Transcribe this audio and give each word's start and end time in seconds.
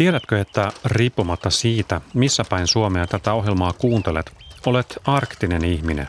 Tiedätkö, 0.00 0.40
että 0.40 0.72
riippumatta 0.84 1.50
siitä, 1.50 2.00
missä 2.14 2.42
päin 2.50 2.66
Suomea 2.66 3.06
tätä 3.06 3.32
ohjelmaa 3.32 3.72
kuuntelet, 3.72 4.32
olet 4.66 4.98
arktinen 5.06 5.64
ihminen? 5.64 6.08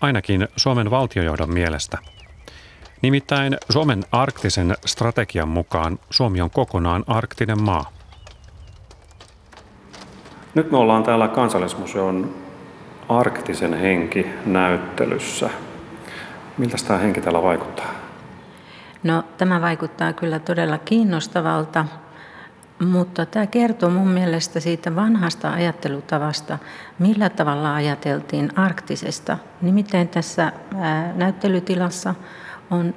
Ainakin 0.00 0.48
Suomen 0.56 0.90
valtiojohdon 0.90 1.50
mielestä. 1.50 1.98
Nimittäin 3.02 3.56
Suomen 3.70 4.04
arktisen 4.12 4.76
strategian 4.86 5.48
mukaan 5.48 5.98
Suomi 6.10 6.40
on 6.40 6.50
kokonaan 6.50 7.04
arktinen 7.06 7.62
maa. 7.62 7.92
Nyt 10.54 10.70
me 10.70 10.76
ollaan 10.76 11.02
täällä 11.02 11.28
Kansallismuseon 11.28 12.34
arktisen 13.08 13.74
henki 13.74 14.26
näyttelyssä. 14.46 15.50
Miltä 16.58 16.76
tämä 16.86 16.98
henki 16.98 17.20
täällä 17.20 17.42
vaikuttaa? 17.42 17.94
No 19.02 19.24
tämä 19.38 19.60
vaikuttaa 19.60 20.12
kyllä 20.12 20.38
todella 20.38 20.78
kiinnostavalta, 20.78 21.84
mutta 22.78 23.26
tämä 23.26 23.46
kertoo 23.46 23.90
mun 23.90 24.08
mielestä 24.08 24.60
siitä 24.60 24.96
vanhasta 24.96 25.52
ajattelutavasta, 25.52 26.58
millä 26.98 27.30
tavalla 27.30 27.74
ajateltiin 27.74 28.58
arktisesta. 28.58 29.38
Nimittäin 29.62 30.08
tässä 30.08 30.52
näyttelytilassa 31.14 32.14
on 32.70 32.94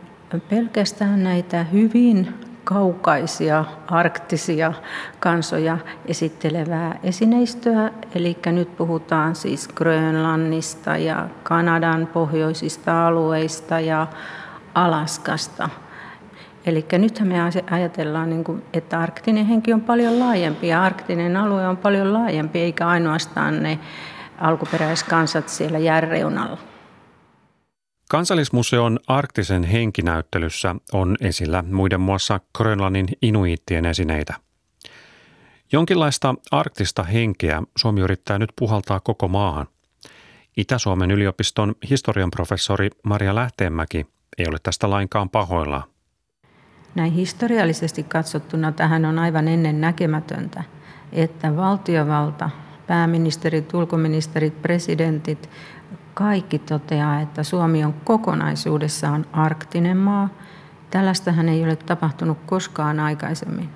pelkästään 0.49 1.23
näitä 1.23 1.63
hyvin 1.63 2.33
kaukaisia 2.63 3.65
arktisia 3.87 4.73
kansoja 5.19 5.77
esittelevää 6.05 6.99
esineistöä. 7.03 7.91
Eli 8.15 8.37
nyt 8.45 8.77
puhutaan 8.77 9.35
siis 9.35 9.67
Grönlannista 9.67 10.97
ja 10.97 11.27
Kanadan 11.43 12.07
pohjoisista 12.07 13.07
alueista 13.07 13.79
ja 13.79 14.07
Alaskasta. 14.75 15.69
Eli 16.67 16.85
nythän 16.91 17.27
me 17.27 17.35
ajatellaan, 17.71 18.29
niin 18.29 18.63
että 18.73 18.99
arktinen 18.99 19.45
henki 19.45 19.73
on 19.73 19.81
paljon 19.81 20.19
laajempi 20.19 20.67
ja 20.67 20.83
arktinen 20.83 21.37
alue 21.37 21.67
on 21.67 21.77
paljon 21.77 22.13
laajempi, 22.13 22.59
eikä 22.59 22.87
ainoastaan 22.87 23.63
ne 23.63 23.79
alkuperäiskansat 24.37 25.49
siellä 25.49 25.79
järreunalla. 25.79 26.57
Kansallismuseon 28.09 28.99
arktisen 29.07 29.63
henkinäyttelyssä 29.63 30.75
on 30.93 31.15
esillä 31.21 31.63
muiden 31.71 32.01
muassa 32.01 32.39
Grönlannin 32.57 33.07
inuittien 33.21 33.85
esineitä. 33.85 34.33
Jonkinlaista 35.71 36.35
arktista 36.51 37.03
henkeä 37.03 37.63
Suomi 37.77 38.01
yrittää 38.01 38.39
nyt 38.39 38.53
puhaltaa 38.59 38.99
koko 38.99 39.27
maahan. 39.27 39.67
Itä-Suomen 40.57 41.11
yliopiston 41.11 41.75
historian 41.89 42.31
professori 42.31 42.89
Maria 43.03 43.35
Lähteenmäki 43.35 44.05
ei 44.37 44.45
ole 44.49 44.57
tästä 44.63 44.89
lainkaan 44.89 45.29
pahoillaan. 45.29 45.96
Näin 46.97 47.13
historiallisesti 47.13 48.03
katsottuna 48.03 48.71
tähän 48.71 49.05
on 49.05 49.19
aivan 49.19 49.47
ennen 49.47 49.81
näkemätöntä, 49.81 50.63
että 51.11 51.55
valtiovalta, 51.55 52.49
pääministerit, 52.87 53.73
ulkoministerit, 53.73 54.61
presidentit 54.61 55.49
kaikki 56.13 56.59
toteaa, 56.59 57.21
että 57.21 57.43
Suomi 57.43 57.83
on 57.85 57.93
kokonaisuudessaan 58.03 59.25
arktinen 59.33 59.97
maa. 59.97 60.29
Tällaistähän 60.89 61.49
ei 61.49 61.63
ole 61.63 61.75
tapahtunut 61.75 62.37
koskaan 62.45 62.99
aikaisemmin. 62.99 63.69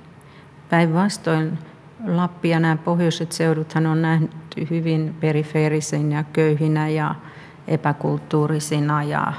Päinvastoin 0.69 1.59
Lappi 2.08 2.49
ja 2.49 2.59
nämä 2.59 2.75
pohjoiset 2.75 3.31
seuduthan 3.31 3.86
on 3.86 4.02
nähty 4.02 4.67
hyvin 4.69 5.16
perifeerisinä 5.19 6.16
ja 6.16 6.23
köyhinä 6.23 6.89
ja 6.89 7.16
epäkulttuurisina 7.67 9.03
ja 9.03 9.33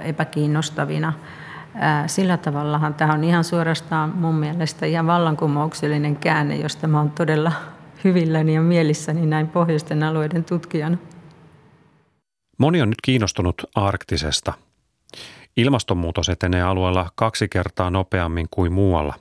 epäkiinnostavina. 0.00 1.12
Sillä 2.06 2.36
tavallahan 2.36 2.94
tämä 2.94 3.12
on 3.12 3.24
ihan 3.24 3.44
suorastaan 3.44 4.16
mun 4.16 4.34
mielestä 4.34 4.86
ihan 4.86 5.06
vallankumouksellinen 5.06 6.16
käänne, 6.16 6.56
josta 6.56 6.86
mä 6.86 6.98
oon 6.98 7.10
todella 7.10 7.52
hyvilläni 8.04 8.54
ja 8.54 8.60
mielissäni 8.62 9.26
näin 9.26 9.48
pohjoisten 9.48 10.02
alueiden 10.02 10.44
tutkijana. 10.44 10.96
Moni 12.58 12.82
on 12.82 12.88
nyt 12.88 13.00
kiinnostunut 13.02 13.62
arktisesta. 13.74 14.52
Ilmastonmuutos 15.56 16.28
etenee 16.28 16.62
alueella 16.62 17.10
kaksi 17.14 17.48
kertaa 17.48 17.90
nopeammin 17.90 18.46
kuin 18.50 18.72
muualla. 18.72 19.14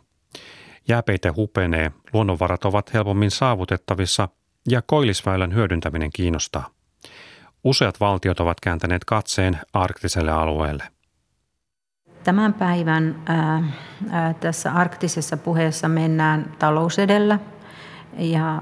Jääpeite 0.88 1.30
hupenee, 1.30 1.92
luonnonvarat 2.14 2.66
ovat 2.66 2.94
helpommin 2.94 3.32
saavutettavissa 3.32 4.30
ja 4.70 4.82
koillisväylän 4.82 5.54
hyödyntäminen 5.54 6.10
kiinnostaa. 6.14 6.70
Useat 7.64 8.00
valtiot 8.00 8.40
ovat 8.40 8.60
kääntäneet 8.60 9.06
katseen 9.06 9.60
arktiselle 9.74 10.32
alueelle. 10.32 10.84
Tämän 12.24 12.54
päivän 12.54 13.16
tässä 14.40 14.72
arktisessa 14.72 15.38
puheessa 15.38 15.88
mennään 15.88 16.52
talous 16.60 17.00
edellä– 17.00 17.40
ja 18.18 18.62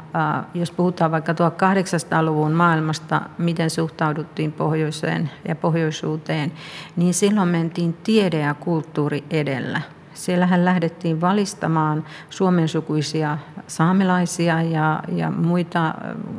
jos 0.54 0.72
puhutaan 0.72 1.12
vaikka 1.12 1.34
1800-luvun 1.34 2.52
maailmasta, 2.52 3.22
miten 3.38 3.70
suhtauduttiin 3.70 4.52
pohjoiseen 4.52 5.30
ja 5.48 5.56
pohjoisuuteen, 5.56 6.52
niin 6.96 7.14
silloin 7.14 7.50
mentiin 7.50 7.94
tiede 7.94 8.40
ja 8.40 8.54
kulttuuri 8.54 9.24
edellä. 9.30 9.82
Siellähän 10.18 10.66
lähdettiin 10.66 11.22
valistamaan 11.22 12.06
suomensukuisia 12.30 13.38
saamelaisia 13.68 14.62
ja, 14.62 15.04
ja 15.16 15.32
muita 15.32 15.94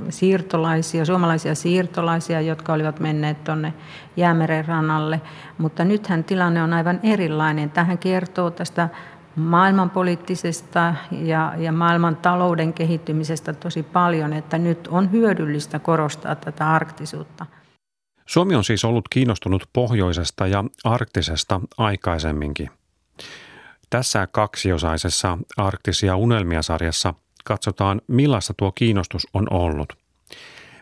siirtolaisia, 0.09 1.05
suomalaisia 1.05 1.55
siirtolaisia, 1.55 2.41
jotka 2.41 2.73
olivat 2.73 3.01
menneet 3.01 3.45
tuonne 3.45 3.75
Jäämeren 4.17 4.65
rannalle. 4.65 5.21
Mutta 5.59 5.85
nythän 5.85 6.25
tilanne 6.25 6.63
on 6.63 6.73
aivan 6.73 7.01
erilainen. 7.03 7.71
Tähän 7.71 7.99
kertoo 7.99 8.51
tästä 8.51 8.89
maailmanpoliittisesta 9.37 10.95
ja, 11.11 11.55
ja 11.57 11.73
maailman 11.73 12.17
talouden 12.17 12.73
kehittymisestä 12.73 13.53
tosi 13.53 13.83
paljon, 13.83 14.33
että 14.33 14.59
nyt 14.59 14.89
on 14.89 15.13
hyödyllistä 15.13 15.79
korostaa 15.79 16.35
tätä 16.35 16.71
arktisuutta. 16.71 17.47
Suomi 18.27 18.55
on 18.55 18.65
siis 18.65 18.85
ollut 18.85 19.09
kiinnostunut 19.11 19.69
pohjoisesta 19.73 20.47
ja 20.47 20.65
arktisesta 20.85 21.61
aikaisemminkin. 21.79 22.71
Tässä 23.91 24.29
kaksiosaisessa 24.33 25.39
arktisia 25.57 26.17
unelmia-sarjassa 26.17 27.15
katsotaan, 27.45 28.01
millaista 28.09 28.55
tuo 28.57 28.73
kiinnostus 28.73 29.27
on 29.35 29.47
ollut. 29.51 29.93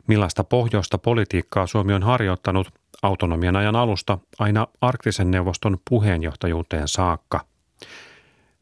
Millaista 0.07 0.45
pohjoista 0.45 0.99
politiikkaa 0.99 1.67
Suomi 1.67 1.95
on 1.95 2.03
harjoittanut 2.03 2.69
autonomian 3.03 3.57
ajan 3.57 3.77
alusta 3.77 4.19
aina 4.39 4.67
arktisen 4.81 5.31
neuvoston 5.31 5.79
puheenjohtajuuteen 5.91 6.89
saakka– 6.89 7.41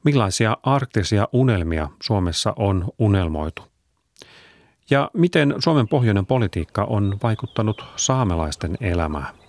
Millaisia 0.05 0.57
arktisia 0.63 1.29
unelmia 1.33 1.89
Suomessa 2.03 2.53
on 2.57 2.89
unelmoitu? 2.99 3.63
Ja 4.91 5.11
miten 5.13 5.55
Suomen 5.59 5.89
pohjoinen 5.89 6.27
politiikka 6.27 6.85
on 6.85 7.19
vaikuttanut 7.23 7.85
saamelaisten 7.97 8.77
elämään? 8.81 9.44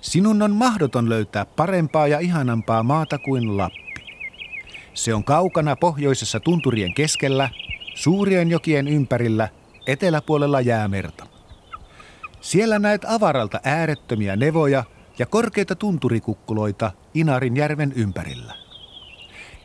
Sinun 0.00 0.42
on 0.42 0.50
mahdoton 0.50 1.08
löytää 1.08 1.44
parempaa 1.44 2.06
ja 2.06 2.18
ihanampaa 2.18 2.82
maata 2.82 3.18
kuin 3.18 3.56
Lappi. 3.56 4.04
Se 4.94 5.14
on 5.14 5.24
kaukana 5.24 5.76
pohjoisessa 5.76 6.40
tunturien 6.40 6.94
keskellä, 6.94 7.50
suurien 7.94 8.50
jokien 8.50 8.88
ympärillä, 8.88 9.48
eteläpuolella 9.86 10.60
jäämerta. 10.60 11.26
Siellä 12.40 12.78
näet 12.78 13.04
avaralta 13.04 13.60
äärettömiä 13.64 14.36
nevoja 14.36 14.84
ja 15.18 15.26
korkeita 15.26 15.74
tunturikukkuloita 15.74 16.92
Inarin 17.14 17.56
järven 17.56 17.92
ympärillä. 17.96 18.54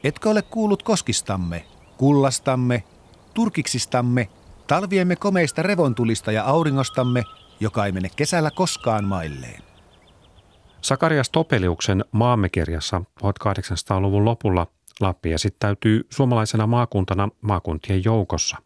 Etkö 0.04 0.30
ole 0.30 0.42
kuullut 0.42 0.84
koskistamme, 0.84 1.66
kullastamme, 1.98 2.84
turkiksistamme, 3.34 4.30
talviemme 4.68 5.16
komeista 5.16 5.64
revontulista 5.64 6.32
ja 6.32 6.44
auringostamme, 6.44 7.24
joka 7.60 7.86
ei 7.86 7.92
mene 7.92 8.10
kesällä 8.16 8.52
koskaan 8.52 9.06
mailleen? 9.06 9.75
Sakarias 10.86 11.30
Topeliuksen 11.30 12.06
maamekirjassa 12.12 13.02
1800-luvun 13.24 14.26
lopulla 14.26 14.68
Lappi 15.00 15.34
esittäytyy 15.34 16.08
suomalaisena 16.10 16.68
maakuntana 16.68 17.30
maakuntien 17.42 18.04
joukossa. 18.06 18.58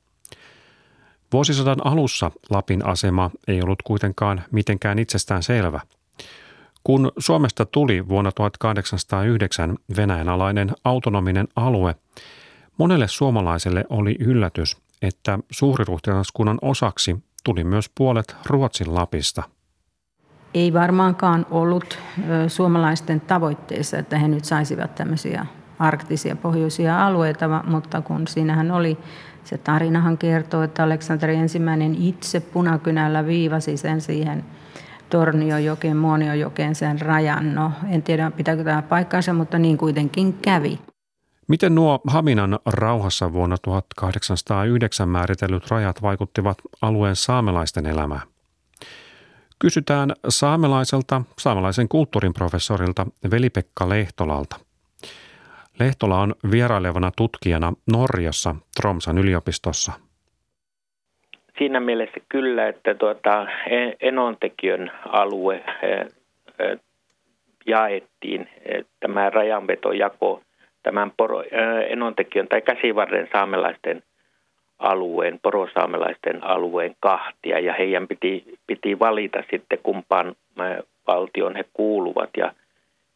Vuosisadan 1.33 1.87
alussa 1.87 2.31
Lapin 2.49 2.85
asema 2.85 3.31
ei 3.47 3.61
ollut 3.61 3.81
kuitenkaan 3.81 4.43
mitenkään 4.51 4.99
itsestään 4.99 5.43
selvä– 5.43 5.79
kun 6.83 7.11
Suomesta 7.17 7.65
tuli 7.65 8.07
vuonna 8.07 8.31
1809 8.31 9.77
Venäjän 9.97 10.29
alainen 10.29 10.71
autonominen 10.83 11.47
alue, 11.55 11.95
monelle 12.77 13.07
suomalaiselle 13.07 13.85
oli 13.89 14.15
yllätys, 14.19 14.77
että 15.01 15.39
suuriruhtinaskunnan 15.51 16.57
osaksi 16.61 17.15
tuli 17.43 17.63
myös 17.63 17.89
puolet 17.95 18.35
Ruotsin 18.45 18.95
Lapista. 18.95 19.43
Ei 20.53 20.73
varmaankaan 20.73 21.45
ollut 21.51 21.99
suomalaisten 22.47 23.21
tavoitteessa, 23.21 23.97
että 23.97 24.17
he 24.17 24.27
nyt 24.27 24.45
saisivat 24.45 24.95
tämmöisiä 24.95 25.45
arktisia 25.79 26.35
pohjoisia 26.35 27.07
alueita, 27.07 27.63
mutta 27.67 28.01
kun 28.01 28.27
siinähän 28.27 28.71
oli, 28.71 28.97
se 29.43 29.57
tarinahan 29.57 30.17
kertoo, 30.17 30.63
että 30.63 30.83
Aleksanteri 30.83 31.35
ensimmäinen 31.35 31.95
itse 31.95 32.39
punakynällä 32.39 33.25
viivasi 33.25 33.77
sen 33.77 34.01
siihen– 34.01 34.45
Torniojokeen, 35.09 35.97
Muoniojokeen 35.97 36.75
sen 36.75 37.01
rajan. 37.01 37.55
No, 37.55 37.71
en 37.89 38.03
tiedä 38.03 38.31
pitääkö 38.31 38.63
tämä 38.63 38.81
paikkansa, 38.81 39.33
mutta 39.33 39.59
niin 39.59 39.77
kuitenkin 39.77 40.33
kävi. 40.33 40.79
Miten 41.47 41.75
nuo 41.75 41.99
Haminan 42.07 42.59
rauhassa 42.65 43.33
vuonna 43.33 43.55
1809 43.61 45.09
määritellyt 45.09 45.71
rajat 45.71 46.01
vaikuttivat 46.01 46.57
alueen 46.81 47.15
saamelaisten 47.15 47.85
elämään? 47.85 48.21
Kysytään 49.61 50.09
saamelaiselta, 50.29 51.21
saamelaisen 51.37 51.89
kulttuurin 51.89 52.33
professorilta 52.33 53.05
Veli-Pekka 53.31 53.89
Lehtolalta. 53.89 54.55
Lehtola 55.79 56.19
on 56.19 56.35
vierailevana 56.51 57.11
tutkijana 57.17 57.73
Norjassa 57.91 58.55
Tromsan 58.81 59.17
yliopistossa. 59.17 59.91
Siinä 61.57 61.79
mielessä 61.79 62.19
kyllä, 62.29 62.67
että 62.67 62.95
tuota, 62.95 63.47
Enontekijön 64.01 64.91
alue 65.05 65.55
e, 65.55 65.87
e, 65.91 66.77
jaettiin, 67.65 68.49
e, 68.65 68.81
tämä 68.99 69.29
rajanvetojako 69.29 70.41
tämän 70.83 71.11
poro, 71.17 71.43
Enontekijön 71.89 72.47
tai 72.47 72.61
käsivarren 72.61 73.27
saamelaisten 73.33 74.03
alueen, 74.79 75.39
porosaamelaisten 75.43 76.43
alueen 76.43 76.95
kahtia 76.99 77.59
ja 77.59 77.73
heidän 77.73 78.07
piti, 78.07 78.43
piti 78.67 78.99
valita 78.99 79.43
sitten 79.51 79.79
kumpaan 79.83 80.35
valtion 81.07 81.55
he 81.55 81.65
kuuluvat 81.73 82.29
ja, 82.37 82.53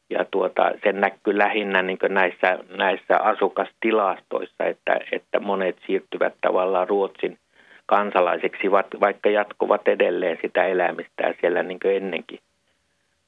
ja 0.10 0.26
tuota, 0.32 0.72
sen 0.84 1.02
näkyy 1.02 1.38
lähinnä 1.38 1.82
niin 1.82 1.98
näissä, 2.10 2.60
näissä 2.78 3.18
asukastilastoissa, 3.20 4.64
että, 4.66 5.00
että 5.12 5.40
monet 5.40 5.78
siirtyvät 5.88 6.34
tavallaan 6.42 6.88
Ruotsin 6.88 7.38
kansalaiseksi, 7.86 8.72
vaikka 9.00 9.30
jatkuvat 9.30 9.88
edelleen 9.88 10.38
sitä 10.42 10.66
elämistä 10.66 11.34
siellä 11.42 11.64
niin 11.64 11.80
ennenkin 11.84 12.40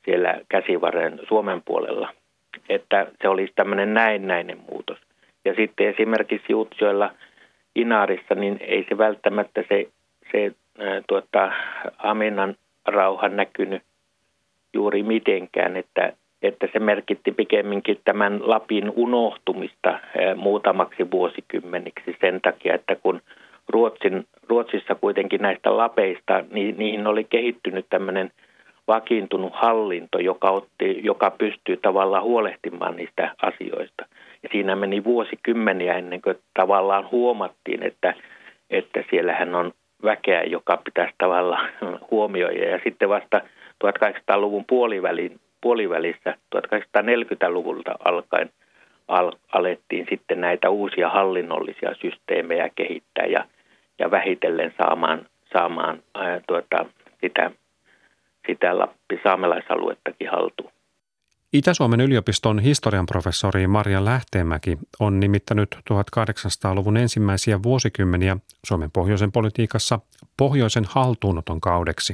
siellä 0.06 0.40
käsivarren 0.50 1.20
Suomen 1.28 1.62
puolella. 1.66 2.10
Että 2.70 3.08
se 3.22 3.30
olisi 3.30 3.54
tämmöinen 3.56 3.94
näennäinen 3.94 4.58
muutos. 4.72 4.98
Ja 5.46 5.54
sitten 5.54 5.88
esimerkiksi 5.88 6.52
Juutsioilla– 6.52 7.12
Inaarissa, 7.75 8.36
niin 8.36 8.57
ei 8.62 8.86
se 8.89 8.98
välttämättä 8.98 9.63
se, 9.69 9.88
se 10.31 10.51
tuota, 11.07 11.51
Aminan 11.98 12.56
rauha 12.86 13.30
näkynyt 13.30 13.83
juuri 14.74 15.04
mitenkään, 15.04 15.77
että, 15.77 16.13
että 16.42 16.68
se 16.74 16.80
merkitti 16.80 17.31
pikemminkin 17.31 18.00
tämän 18.06 18.50
Lapin 18.50 18.92
unohtumista 18.95 20.00
muutamaksi 20.36 21.12
vuosikymmeniksi 21.12 22.18
sen 22.22 22.42
takia, 22.42 22.75
että 22.75 22.95
kun 22.95 23.22
Ruotsin, 23.69 24.27
Ruotsissa 24.50 24.95
kuitenkin 24.95 25.42
näistä 25.42 25.77
lapeista, 25.77 26.44
niin 26.51 26.77
niihin 26.77 27.07
oli 27.07 27.24
kehittynyt 27.24 27.86
tämmöinen 27.89 28.31
vakiintunut 28.88 29.54
hallinto, 29.56 30.19
joka, 30.19 30.50
otti, 30.50 31.00
joka 31.04 31.31
pystyy 31.31 31.77
tavallaan 31.77 32.24
huolehtimaan 32.24 32.95
niistä 32.95 33.36
asioista. 33.42 34.06
Siinä 34.51 34.75
meni 34.75 35.03
vuosikymmeniä 35.03 35.94
ennen 35.94 36.21
kuin 36.21 36.38
tavallaan 36.53 37.12
huomattiin, 37.12 37.83
että, 37.83 38.13
että 38.69 39.03
siellähän 39.09 39.56
on 39.56 39.71
väkeä, 40.03 40.44
joka 40.44 40.77
pitäisi 40.77 41.15
tavallaan 41.18 41.69
huomioida. 42.12 42.69
Ja 42.69 42.80
sitten 42.83 43.09
vasta 43.09 43.42
1800-luvun 43.83 44.65
puolivälin, 44.65 45.39
puolivälissä, 45.62 46.36
1840-luvulta 46.56 47.95
alkaen, 48.06 48.50
al, 49.07 49.31
alettiin 49.53 50.06
sitten 50.09 50.42
näitä 50.42 50.69
uusia 50.69 51.09
hallinnollisia 51.09 51.95
systeemejä 52.01 52.69
kehittää 52.75 53.25
ja, 53.25 53.45
ja 54.00 54.12
vähitellen 54.12 54.74
saamaan, 54.77 55.25
saamaan 55.53 56.00
ää, 56.15 56.41
tuota, 56.48 56.86
sitä, 57.21 57.51
sitä 58.48 58.80
Lappi 58.80 59.19
saamelaisaluettakin 59.24 60.30
haltuun. 60.30 60.71
Itä-Suomen 61.53 62.01
yliopiston 62.01 62.59
historian 62.59 63.06
professori 63.06 63.68
Maria 63.68 64.06
Lähteenmäki 64.06 64.77
on 65.00 65.19
nimittänyt 65.19 65.75
1800-luvun 65.94 66.97
ensimmäisiä 66.97 67.63
vuosikymmeniä 67.63 68.38
Suomen 68.65 68.92
pohjoisen 68.92 69.31
politiikassa 69.31 70.00
pohjoisen 70.38 70.86
haltuunoton 70.89 71.62
kaudeksi. 71.62 72.13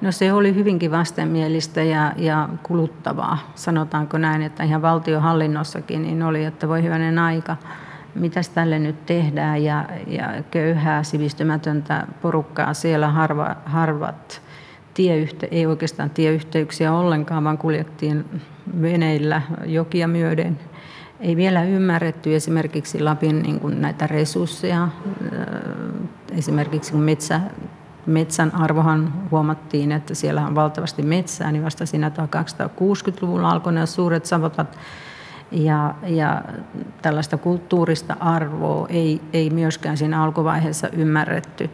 No 0.00 0.12
se 0.12 0.32
oli 0.32 0.54
hyvinkin 0.54 0.90
vastenmielistä 0.90 1.82
ja, 1.82 2.12
ja 2.16 2.48
kuluttavaa, 2.62 3.52
sanotaanko 3.54 4.18
näin, 4.18 4.42
että 4.42 4.64
ihan 4.64 4.82
valtiohallinnossakin 4.82 6.02
niin 6.02 6.22
oli, 6.22 6.44
että 6.44 6.68
voi 6.68 6.82
hyvänen 6.82 7.18
aika, 7.18 7.56
mitäs 8.14 8.48
tälle 8.48 8.78
nyt 8.78 9.06
tehdään 9.06 9.64
ja, 9.64 9.84
ja 10.06 10.42
köyhää 10.50 11.02
sivistymätöntä 11.02 12.06
porukkaa 12.22 12.74
siellä 12.74 13.08
harva, 13.08 13.56
harvat 13.64 14.42
tieyhte- 14.98 15.48
ei 15.50 15.66
oikeastaan 15.66 16.10
tieyhteyksiä 16.10 16.92
ollenkaan, 16.92 17.44
vaan 17.44 17.58
kuljettiin 17.58 18.24
veneillä 18.82 19.42
jokia 19.66 20.08
myöden. 20.08 20.58
Ei 21.20 21.36
vielä 21.36 21.64
ymmärretty 21.64 22.34
esimerkiksi 22.34 23.00
Lapin 23.00 23.42
niin 23.42 23.60
kuin 23.60 23.80
näitä 23.80 24.06
resursseja. 24.06 24.88
Esimerkiksi 26.32 26.92
kun 26.92 27.00
metsä, 27.00 27.40
metsän 28.06 28.54
arvohan 28.54 29.12
huomattiin, 29.30 29.92
että 29.92 30.14
siellä 30.14 30.46
on 30.46 30.54
valtavasti 30.54 31.02
metsää, 31.02 31.52
niin 31.52 31.64
vasta 31.64 31.86
siinä 31.86 32.08
1260-luvulla 32.08 33.50
alkoi 33.50 33.72
nämä 33.72 33.86
suuret 33.86 34.26
savotat. 34.26 34.78
Ja, 35.50 35.94
ja 36.06 36.42
tällaista 37.02 37.36
kulttuurista 37.36 38.16
arvoa 38.20 38.86
ei, 38.88 39.20
ei 39.32 39.50
myöskään 39.50 39.96
siinä 39.96 40.22
alkuvaiheessa 40.22 40.88
ymmärretty 40.88 41.70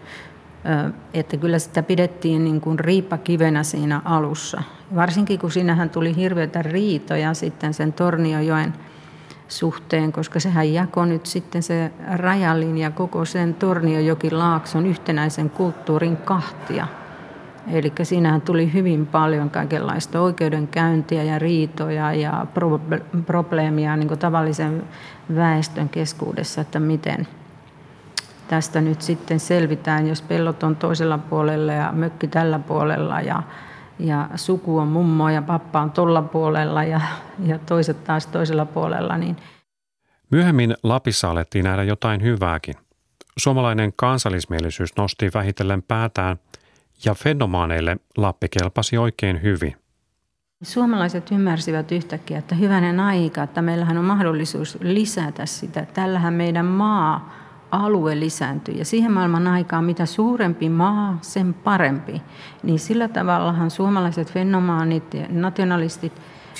että 1.15 1.37
kyllä 1.37 1.59
sitä 1.59 1.83
pidettiin 1.83 2.45
niin 2.45 2.61
kuin 2.61 2.79
riippakivenä 2.79 3.63
siinä 3.63 4.01
alussa. 4.05 4.63
Varsinkin 4.95 5.39
kun 5.39 5.51
siinähän 5.51 5.91
tuli 5.91 6.17
hirveätä 6.17 6.63
riitoja 6.63 7.35
sitten 7.35 7.75
sen 7.75 7.93
Torniojoen 7.93 8.75
suhteen, 9.49 10.13
koska 10.13 10.41
sehän 10.41 10.73
jakoi 10.73 11.07
nyt 11.07 11.27
sitten 11.27 11.63
se 11.63 11.91
rajalinja 12.13 12.91
koko 12.91 13.25
sen 13.25 13.55
Torniojokin 13.55 14.39
laakson 14.39 14.87
yhtenäisen 14.87 15.51
kulttuurin 15.51 16.17
kahtia. 16.17 16.87
Eli 17.73 17.93
siinähän 18.03 18.41
tuli 18.41 18.73
hyvin 18.73 19.07
paljon 19.07 19.51
kaikenlaista 19.51 20.21
oikeudenkäyntiä 20.21 21.23
ja 21.23 21.39
riitoja 21.39 22.13
ja 22.13 22.47
probleemia 23.27 23.97
niin 23.97 24.19
tavallisen 24.19 24.83
väestön 25.35 25.89
keskuudessa, 25.89 26.61
että 26.61 26.81
miten, 26.81 27.27
tästä 28.49 28.81
nyt 28.81 29.03
sitten 29.03 29.41
selvitään, 29.41 30.09
jos 30.09 30.23
pellot 30.23 30.63
on 30.63 30.77
toisella 30.77 31.19
puolella 31.19 31.73
ja 31.73 31.93
mökki 31.93 32.29
tällä 32.29 32.59
puolella 32.59 33.21
ja, 33.21 33.43
ja 33.99 34.29
suku 34.35 34.79
on 34.79 34.89
mummo 34.89 35.29
ja 35.29 35.43
pappa 35.43 35.81
on 35.81 35.91
tuolla 35.91 36.23
puolella 36.23 36.85
ja, 36.85 37.01
ja 37.47 37.59
toiset 37.59 38.05
taas 38.05 38.27
toisella 38.27 38.65
puolella. 38.67 39.19
Niin. 39.19 39.37
Myöhemmin 40.31 40.75
Lapissa 40.83 41.31
alettiin 41.31 41.65
nähdä 41.65 41.83
jotain 41.83 42.23
hyvääkin. 42.23 42.75
Suomalainen 43.37 43.93
kansallismielisyys 43.97 44.97
nosti 44.97 45.31
vähitellen 45.35 45.83
päätään 45.83 46.37
ja 47.05 47.15
fenomaaneille 47.15 47.97
Lappi 48.17 48.49
kelpasi 48.49 48.99
oikein 48.99 49.43
hyvin. 49.43 49.77
Suomalaiset 50.63 51.31
ymmärsivät 51.31 51.93
yhtäkkiä, 51.93 52.39
että 52.39 52.55
hyvänen 52.55 53.01
aika, 53.01 53.43
että 53.43 53.63
meillähän 53.63 53.99
on 53.99 54.05
mahdollisuus 54.05 54.79
lisätä 54.81 55.47
sitä. 55.47 55.87
Tällähän 55.95 56.35
meidän 56.35 56.67
maa 56.67 57.44
alue 57.77 58.21
lisääntyy. 58.21 58.75
Ja 58.75 58.85
siihen 58.85 59.13
maailman 59.13 59.47
aikaan, 59.47 59.85
mitä 59.85 60.07
suurempi 60.07 60.69
maa, 60.69 61.19
sen 61.21 61.55
parempi. 61.55 62.23
Niin 62.63 62.79
sillä 62.79 63.09
tavallahan 63.09 63.71
suomalaiset 63.71 64.33
fenomaanit 64.33 65.15
ja 65.15 65.27
nationalistit 65.29 66.13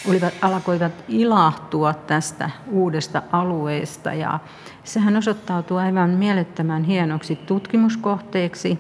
olivat, 0.09 0.35
alkoivat 0.43 0.93
ilahtua 1.09 1.95
tästä 1.95 2.51
uudesta 2.71 3.23
alueesta. 3.33 4.13
Ja 4.13 4.39
sehän 4.85 5.17
osoittautui 5.17 5.81
aivan 5.81 6.11
mielettömän 6.11 6.85
hienoksi 6.85 7.37
tutkimuskohteeksi. 7.37 8.79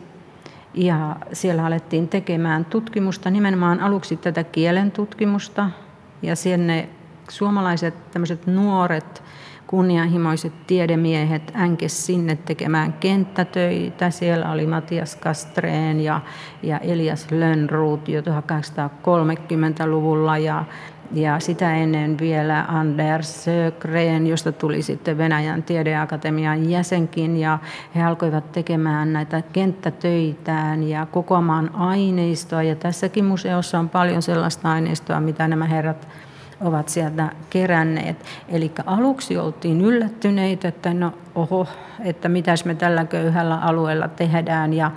Ja 0.74 1.16
siellä 1.32 1.66
alettiin 1.66 2.08
tekemään 2.08 2.64
tutkimusta, 2.64 3.30
nimenomaan 3.30 3.80
aluksi 3.80 4.16
tätä 4.16 4.44
kielen 4.44 4.90
tutkimusta. 4.90 5.70
Ja 6.22 6.36
sinne 6.36 6.88
suomalaiset 7.28 8.10
tämmöiset 8.10 8.46
nuoret 8.46 9.22
kunnianhimoiset 9.66 10.52
tiedemiehet 10.66 11.52
änkes 11.56 12.06
sinne 12.06 12.36
tekemään 12.36 12.92
kenttätöitä. 12.92 14.10
Siellä 14.10 14.50
oli 14.50 14.66
Matias 14.66 15.16
Kastreen 15.16 16.00
ja, 16.00 16.20
ja 16.62 16.78
Elias 16.78 17.30
Lönnruut 17.30 18.08
jo 18.08 18.20
1830-luvulla 18.20 20.38
ja, 20.38 20.64
ja 21.12 21.40
sitä 21.40 21.76
ennen 21.76 22.18
vielä 22.18 22.64
Anders 22.68 23.44
Sögren, 23.44 24.26
josta 24.26 24.52
tuli 24.52 24.82
sitten 24.82 25.18
Venäjän 25.18 25.62
tiedeakatemian 25.62 26.70
jäsenkin 26.70 27.36
ja 27.36 27.58
he 27.94 28.02
alkoivat 28.02 28.52
tekemään 28.52 29.12
näitä 29.12 29.42
kenttätöitään 29.52 30.82
ja 30.82 31.06
kokoamaan 31.06 31.74
aineistoa 31.74 32.62
ja 32.62 32.76
tässäkin 32.76 33.24
museossa 33.24 33.78
on 33.78 33.88
paljon 33.88 34.22
sellaista 34.22 34.72
aineistoa, 34.72 35.20
mitä 35.20 35.48
nämä 35.48 35.64
herrat 35.64 36.08
ovat 36.60 36.88
sieltä 36.88 37.30
keränneet. 37.50 38.16
Eli 38.48 38.72
aluksi 38.86 39.36
oltiin 39.36 39.80
yllättyneitä, 39.80 40.68
että 40.68 40.94
no 40.94 41.12
oho, 41.34 41.66
että 42.04 42.28
mitäs 42.28 42.64
me 42.64 42.74
tällä 42.74 43.04
köyhällä 43.04 43.56
alueella 43.56 44.08
tehdään. 44.08 44.72
Ja, 44.72 44.90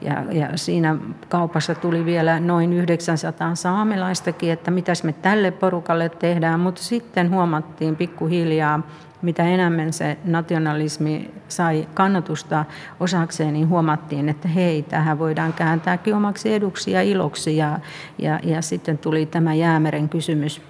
ja, 0.00 0.24
ja 0.30 0.48
siinä 0.54 0.96
kaupassa 1.28 1.74
tuli 1.74 2.04
vielä 2.04 2.40
noin 2.40 2.72
900 2.72 3.54
saamelaistakin, 3.54 4.52
että 4.52 4.70
mitäs 4.70 5.04
me 5.04 5.12
tälle 5.12 5.50
porukalle 5.50 6.08
tehdään. 6.08 6.60
Mutta 6.60 6.82
sitten 6.82 7.30
huomattiin 7.30 7.96
pikkuhiljaa, 7.96 8.80
mitä 9.22 9.42
enemmän 9.42 9.92
se 9.92 10.18
nationalismi 10.24 11.30
sai 11.48 11.88
kannatusta 11.94 12.64
osakseen, 13.00 13.52
niin 13.52 13.68
huomattiin, 13.68 14.28
että 14.28 14.48
hei, 14.48 14.82
tähän 14.82 15.18
voidaan 15.18 15.52
kääntääkin 15.52 16.14
omaksi 16.14 16.54
eduksi 16.54 16.90
ja 16.90 17.02
iloksi. 17.02 17.56
Ja, 17.56 17.78
ja, 18.18 18.40
ja 18.42 18.62
sitten 18.62 18.98
tuli 18.98 19.26
tämä 19.26 19.54
jäämeren 19.54 20.08
kysymys, 20.08 20.62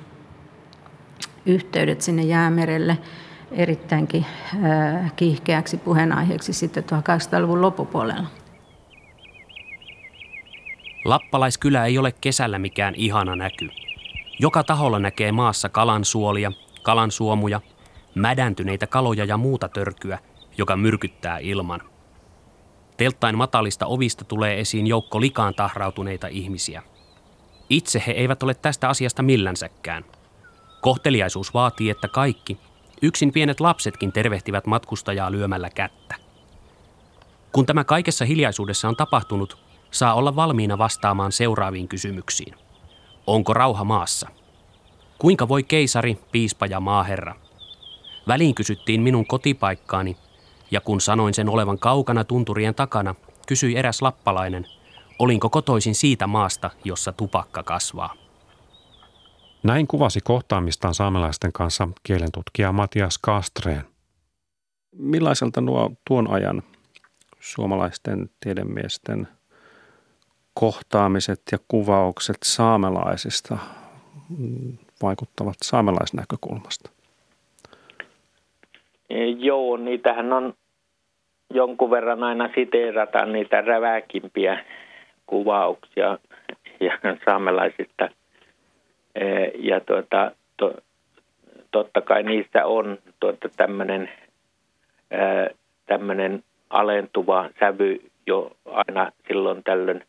yhteydet 1.46 2.00
sinne 2.00 2.22
jäämerelle 2.22 2.98
erittäinkin 3.52 4.26
kiihkeäksi 5.16 5.76
puheenaiheeksi 5.76 6.52
sitten 6.52 6.84
1800-luvun 6.84 7.62
loppupuolella. 7.62 8.26
Lappalaiskylä 11.04 11.84
ei 11.84 11.98
ole 11.98 12.12
kesällä 12.20 12.58
mikään 12.58 12.94
ihana 12.94 13.36
näky. 13.36 13.68
Joka 14.38 14.64
taholla 14.64 14.98
näkee 14.98 15.32
maassa 15.32 15.68
kalansuolia, 15.68 16.52
kalansuomuja, 16.82 17.60
mädäntyneitä 18.14 18.86
kaloja 18.86 19.24
ja 19.24 19.36
muuta 19.36 19.68
törkyä, 19.68 20.18
joka 20.58 20.76
myrkyttää 20.76 21.38
ilman. 21.38 21.80
Telttain 22.96 23.38
matalista 23.38 23.86
ovista 23.86 24.24
tulee 24.24 24.60
esiin 24.60 24.86
joukko 24.86 25.20
likaan 25.20 25.54
tahrautuneita 25.54 26.26
ihmisiä. 26.26 26.82
Itse 27.70 28.02
he 28.06 28.12
eivät 28.12 28.42
ole 28.42 28.54
tästä 28.54 28.88
asiasta 28.88 29.22
millänsäkään. 29.22 30.04
Kohteliaisuus 30.84 31.54
vaatii, 31.54 31.90
että 31.90 32.08
kaikki, 32.08 32.58
yksin 33.02 33.32
pienet 33.32 33.60
lapsetkin 33.60 34.12
tervehtivät 34.12 34.66
matkustajaa 34.66 35.32
lyömällä 35.32 35.70
kättä. 35.70 36.14
Kun 37.52 37.66
tämä 37.66 37.84
kaikessa 37.84 38.24
hiljaisuudessa 38.24 38.88
on 38.88 38.96
tapahtunut, 38.96 39.58
saa 39.90 40.14
olla 40.14 40.36
valmiina 40.36 40.78
vastaamaan 40.78 41.32
seuraaviin 41.32 41.88
kysymyksiin. 41.88 42.54
Onko 43.26 43.54
rauha 43.54 43.84
maassa? 43.84 44.28
Kuinka 45.18 45.48
voi 45.48 45.62
keisari, 45.62 46.18
piispa 46.32 46.66
ja 46.66 46.80
maaherra 46.80 47.34
Väliin 48.28 48.54
kysyttiin 48.54 49.02
minun 49.02 49.26
kotipaikkaani, 49.26 50.16
ja 50.70 50.80
kun 50.80 51.00
sanoin 51.00 51.34
sen 51.34 51.48
olevan 51.48 51.78
kaukana 51.78 52.24
tunturien 52.24 52.74
takana, 52.74 53.14
kysyi 53.46 53.76
eräs 53.76 54.02
lappalainen, 54.02 54.66
olinko 55.18 55.50
kotoisin 55.50 55.94
siitä 55.94 56.26
maasta, 56.26 56.70
jossa 56.84 57.12
tupakka 57.12 57.62
kasvaa. 57.62 58.23
Näin 59.64 59.86
kuvasi 59.86 60.20
kohtaamistaan 60.24 60.94
saamelaisten 60.94 61.52
kanssa 61.52 61.88
kielentutkija 62.02 62.72
Matias 62.72 63.18
Kastreen. 63.18 63.82
Millaiselta 64.98 65.60
nuo 65.60 65.90
tuon 66.08 66.30
ajan 66.30 66.62
suomalaisten 67.40 68.30
tiedemiesten 68.40 69.28
kohtaamiset 70.54 71.42
ja 71.52 71.58
kuvaukset 71.68 72.36
saamelaisista 72.42 73.58
vaikuttavat 75.02 75.56
saamelaisnäkökulmasta? 75.62 76.90
Joo, 79.38 79.76
niitähän 79.76 80.32
on 80.32 80.54
jonkun 81.54 81.90
verran 81.90 82.22
aina 82.22 82.48
siteerata 82.54 83.26
niitä 83.26 83.60
räväkimpiä 83.60 84.64
kuvauksia 85.26 86.18
ja 86.80 86.98
saamelaisista. 87.24 88.08
E, 89.14 89.44
ja 89.58 89.80
tuota, 89.80 90.30
to, 90.56 90.74
totta 91.70 92.00
kai 92.00 92.22
niissä 92.22 92.66
on 92.66 92.98
tuota 93.20 93.48
tämmöinen 93.56 94.10
tämmöinen 95.86 96.42
alentuva 96.70 97.50
sävy 97.60 98.00
jo 98.26 98.56
aina 98.64 99.12
silloin 99.28 99.62
tällöin. 99.64 100.04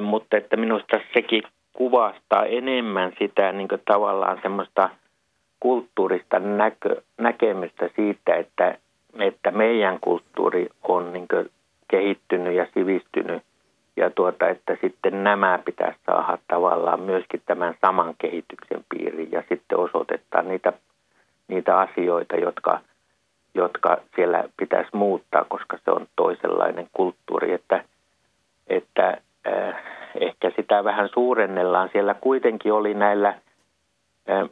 Mutta 0.00 0.36
että 0.36 0.56
minusta 0.56 1.00
sekin 1.14 1.42
kuvastaa 1.72 2.46
enemmän 2.46 3.12
sitä 3.18 3.52
niin 3.52 3.68
tavallaan 3.84 4.38
semmoista– 4.42 4.90
kulttuurista 5.60 6.38
näkö, 6.38 7.02
näkemystä 7.18 7.90
siitä, 7.96 8.36
että, 8.36 8.78
että 9.18 9.50
meidän 9.50 9.98
kulttuuri 10.00 10.68
on 10.82 11.12
niin 11.12 11.28
kehittynyt 11.88 12.54
ja 12.54 12.66
sivistynyt 12.74 13.42
ja 13.98 14.10
tuota, 14.10 14.48
että 14.48 14.76
sitten 14.80 15.24
nämä 15.24 15.58
pitäisi 15.64 15.98
saada 16.06 16.38
tavallaan 16.48 17.00
myöskin 17.00 17.42
tämän 17.46 17.74
saman 17.80 18.14
kehityksen 18.18 18.84
piiriin 18.88 19.32
ja 19.32 19.42
sitten 19.48 19.78
osoittaa 19.78 20.42
niitä, 20.42 20.72
niitä 21.48 21.78
asioita, 21.78 22.36
jotka, 22.36 22.80
jotka 23.54 23.96
siellä 24.16 24.44
pitäisi 24.56 24.90
muuttaa, 24.92 25.44
koska 25.44 25.78
se 25.84 25.90
on 25.90 26.06
toisenlainen 26.16 26.88
kulttuuri, 26.92 27.52
että, 27.52 27.84
että 28.66 29.16
äh, 29.46 29.74
ehkä 30.20 30.52
sitä 30.56 30.84
vähän 30.84 31.08
suurennellaan. 31.14 31.88
Siellä 31.92 32.14
kuitenkin 32.14 32.72
oli 32.72 32.94
näillä 32.94 33.28
äh, 33.28 34.48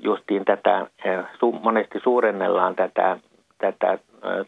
justiin 0.00 0.44
tätä, 0.44 0.86
eh, 1.04 1.24
monesti 1.62 2.00
suurennellaan 2.00 2.74
tätä, 2.74 3.18
tätä 3.58 3.92
eh, 3.92 4.00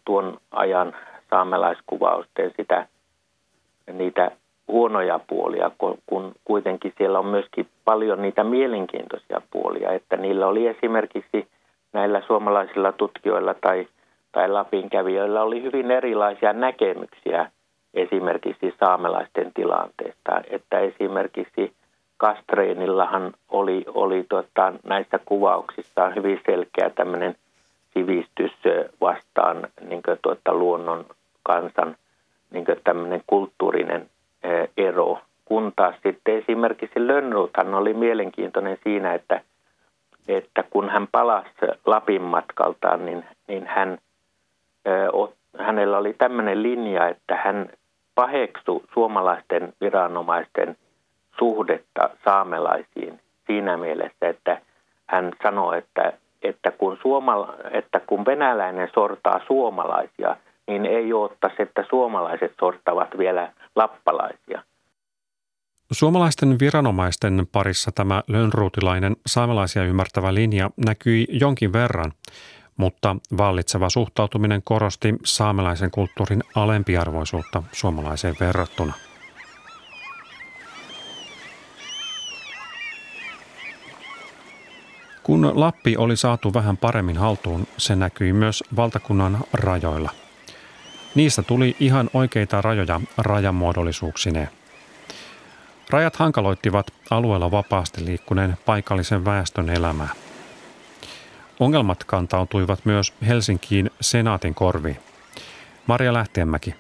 tuon 0.05 0.39
ajan 0.51 0.97
saamelaiskuvausta 1.31 2.43
ja 2.43 2.51
sitä, 2.57 2.87
niitä 3.93 4.31
huonoja 4.69 5.21
puolia, 5.27 5.71
kun 6.07 6.33
kuitenkin 6.45 6.95
siellä 6.99 7.19
on 7.19 7.27
myöskin 7.27 7.67
paljon 7.85 8.23
niitä 8.23 8.45
mielenkiintoisia 8.45 9.43
puolia, 9.51 9.93
että 9.93 10.17
niillä 10.17 10.47
oli 10.47 10.67
esimerkiksi 10.67 11.49
näillä 11.93 12.23
suomalaisilla 12.27 12.93
tutkijoilla 12.93 13.55
tai, 13.55 13.89
tai 14.33 14.49
Lapin 14.49 14.91
kävijöillä 14.91 15.43
oli 15.43 15.63
hyvin 15.63 15.91
erilaisia 15.91 16.53
näkemyksiä 16.53 17.51
esimerkiksi 17.95 18.75
saamelaisten 18.81 19.53
tilanteesta, 19.55 20.41
että 20.51 20.79
esimerkiksi 20.79 21.73
Kastreenillahan 22.17 23.33
oli, 23.49 23.85
oli 23.87 24.25
tota, 24.29 24.73
näissä 24.85 25.19
kuvauksissa 25.25 26.11
hyvin 26.11 26.41
selkeä 26.47 26.91
tämmöinen 26.91 27.37
sivistys 27.95 28.53
vastaan 29.01 29.69
niin 29.89 30.03
kuin, 30.03 30.19
tuota, 30.23 30.55
luonnon 30.55 31.07
kansan 31.43 31.97
niin 32.51 32.65
tämmöinen 32.85 33.23
kulttuurinen 33.27 34.11
ää, 34.43 34.67
ero. 34.77 35.19
Kun 35.45 35.73
taas 35.77 35.95
sitten 36.03 36.39
esimerkiksi 36.39 37.07
Lönnruthan 37.07 37.75
oli 37.75 37.95
mielenkiintoinen 37.95 38.79
siinä, 38.85 39.15
että, 39.15 39.41
että 40.29 40.65
kun 40.71 40.91
hän 40.91 41.09
palasi 41.13 41.51
Lapin 41.87 42.23
matkaltaan, 42.23 43.07
niin, 43.07 43.25
niin 43.49 43.67
hän, 43.67 43.99
o, 45.13 45.33
hänellä 45.59 45.99
oli 45.99 46.13
tämmöinen 46.19 46.63
linja, 46.63 47.09
että 47.09 47.37
hän 47.37 47.71
paheksui 48.15 48.83
suomalaisten 48.95 49.73
viranomaisten– 49.81 50.77
suhdetta 51.41 52.11
saamelaisiin 52.25 53.21
siinä 53.47 53.77
mielessä, 53.77 54.29
että 54.29 54.61
hän 55.07 55.33
sanoi, 55.43 55.79
että, 55.79 56.13
että, 56.43 56.71
kun, 56.71 56.99
suomala, 57.03 57.55
että 57.71 58.01
kun 58.07 58.27
venäläinen 58.27 58.89
sortaa 58.95 59.41
suomalaisia, 59.47 60.37
niin 60.71 60.87
ei 60.87 61.13
ottaisi, 61.13 61.63
että 61.63 61.85
suomalaiset 61.91 62.53
sortavat 62.61 63.09
vielä 63.19 63.53
lappalaisia. 63.77 64.63
Suomalaisten 65.93 66.57
viranomaisten 66.61 67.47
parissa 67.53 67.93
tämä 67.93 68.23
lönnruutilainen 68.29 69.17
saamelaisia 69.27 69.85
ymmärtävä 69.85 70.35
linja 70.35 70.71
näkyi 70.87 71.27
jonkin 71.31 71.73
verran, 71.73 72.13
mutta 72.77 73.17
vallitseva 73.39 73.89
suhtautuminen 73.89 74.63
korosti 74.65 75.15
saamelaisen 75.25 75.91
kulttuurin 75.91 76.43
alempiarvoisuutta 76.55 77.63
suomalaiseen 77.73 78.35
verrattuna. 78.41 78.93
Kun 85.23 85.53
Lappi 85.55 85.97
oli 85.97 86.17
saatu 86.17 86.55
vähän 86.55 86.77
paremmin 86.77 87.17
haltuun, 87.17 87.67
se 87.77 87.97
näkyi 87.97 88.33
myös 88.33 88.65
valtakunnan 88.77 89.39
rajoilla. 89.53 90.11
Niistä 91.15 91.43
tuli 91.43 91.77
ihan 91.81 92.11
oikeita 92.15 92.63
rajoja 92.63 93.01
rajamuodollisuuksineen. 93.19 94.49
Rajat 95.91 96.17
hankaloittivat 96.17 96.91
alueella 97.11 97.51
vapaasti 97.51 98.05
liikkuneen 98.05 98.57
paikallisen 98.67 99.25
väestön 99.25 99.71
elämää. 99.71 100.09
Ongelmat 101.61 102.05
kantautuivat 102.05 102.85
myös 102.85 103.13
Helsinkiin 103.27 103.91
senaatin 104.01 104.55
korviin. 104.55 104.97
Maria 105.87 106.13
Lähteenmäki 106.13 106.75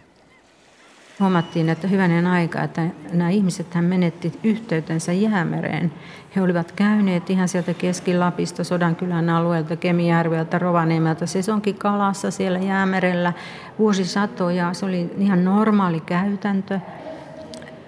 huomattiin, 1.20 1.68
että 1.68 1.88
hyvänen 1.88 2.26
aika, 2.26 2.62
että 2.62 2.82
nämä 3.12 3.30
ihmiset 3.30 3.74
hän 3.74 3.84
menetti 3.84 4.38
yhteytensä 4.44 5.12
jäämereen. 5.12 5.92
He 6.36 6.42
olivat 6.42 6.72
käyneet 6.72 7.30
ihan 7.30 7.48
sieltä 7.48 7.74
Keski-Lapista, 7.74 8.64
Sodankylän 8.64 9.30
alueelta, 9.30 9.76
Kemijärveltä, 9.76 10.58
Rovaniemeltä, 10.58 11.26
sesonkin 11.26 11.74
kalassa 11.74 12.30
siellä 12.30 12.58
jäämerellä 12.58 13.32
vuosisatoja. 13.78 14.74
Se 14.74 14.86
oli 14.86 15.10
ihan 15.18 15.44
normaali 15.44 16.00
käytäntö. 16.00 16.80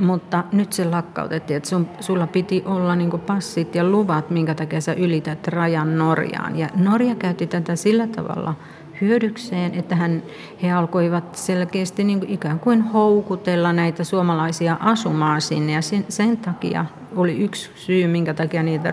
mutta 0.01 0.45
nyt 0.53 0.73
se 0.73 0.85
lakkautettiin, 0.85 1.57
että 1.57 1.69
sun, 1.69 1.89
sulla 2.01 2.27
piti 2.27 2.63
olla 2.67 2.97
niin 2.97 3.11
passit 3.11 3.75
ja 3.75 3.85
luvat, 3.85 4.31
minkä 4.31 4.55
takia 4.55 4.81
sä 4.81 4.93
ylität 4.93 5.49
rajan 5.49 5.99
Norjaan. 5.99 6.59
Ja 6.59 6.69
Norja 6.77 7.15
käytti 7.15 7.47
tätä 7.47 7.77
sillä 7.77 8.07
tavalla 8.07 8.55
hyödykseen, 9.01 9.75
että 9.75 9.97
hän, 9.97 10.23
he 10.63 10.73
alkoivat 10.73 11.35
selkeästi 11.35 12.05
niin 12.05 12.25
ikään 12.29 12.61
kuin 12.61 12.83
houkutella 12.83 13.73
näitä 13.73 14.05
suomalaisia 14.05 14.77
asumaan 14.81 15.41
sinne. 15.41 15.73
Ja 15.73 15.83
sen, 15.83 16.05
sen 16.09 16.37
takia 16.37 16.85
oli 17.17 17.39
yksi 17.39 17.71
syy, 17.75 18.07
minkä 18.07 18.35
takia 18.35 18.63
niitä 18.63 18.93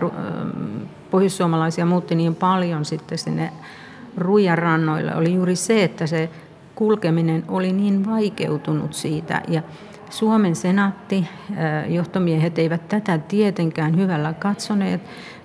pohjoissuomalaisia 1.10 1.86
muutti 1.86 2.14
niin 2.14 2.34
paljon 2.34 2.84
sitten 2.84 3.18
sinne 3.18 3.52
ruijarannoille, 4.16 5.14
oli 5.14 5.34
juuri 5.34 5.56
se, 5.56 5.84
että 5.84 6.06
se 6.06 6.30
kulkeminen 6.74 7.44
oli 7.48 7.72
niin 7.72 8.06
vaikeutunut 8.06 8.94
siitä. 8.94 9.42
Ja 9.48 9.62
Suomen 10.10 10.56
senaatti, 10.56 11.28
johtomiehet 11.88 12.58
eivät 12.58 12.88
tätä 12.88 13.18
tietenkään 13.18 13.96
hyvällä 13.96 14.32
katsoneet, 14.32 15.00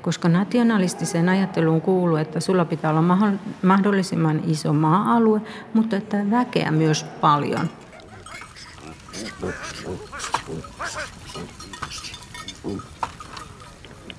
koska 0.06 0.30
nationalistiseen 0.30 1.30
ajatteluun 1.30 1.82
kuuluu, 1.82 2.16
että 2.16 2.40
sulla 2.40 2.66
pitää 2.66 2.92
olla 2.92 3.18
mahdollisimman 3.62 4.42
iso 4.48 4.74
maa-alue, 4.74 5.42
mutta 5.74 5.96
että 5.96 6.18
väkeä 6.32 6.72
myös 6.72 7.04
paljon. 7.04 7.70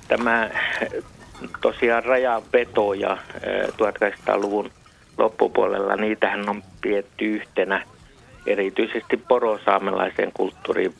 Tämä 0.07 0.49
tosiaan 1.61 2.03
rajanveto 2.03 2.93
ja 2.93 3.17
1800-luvun 3.67 4.71
loppupuolella 5.17 5.95
niitähän 5.95 6.49
on 6.49 6.63
pietty 6.81 7.25
yhtenä 7.25 7.83
erityisesti 8.47 9.17
porosaamelaisen 9.17 10.31
kulttuuriin 10.33 10.93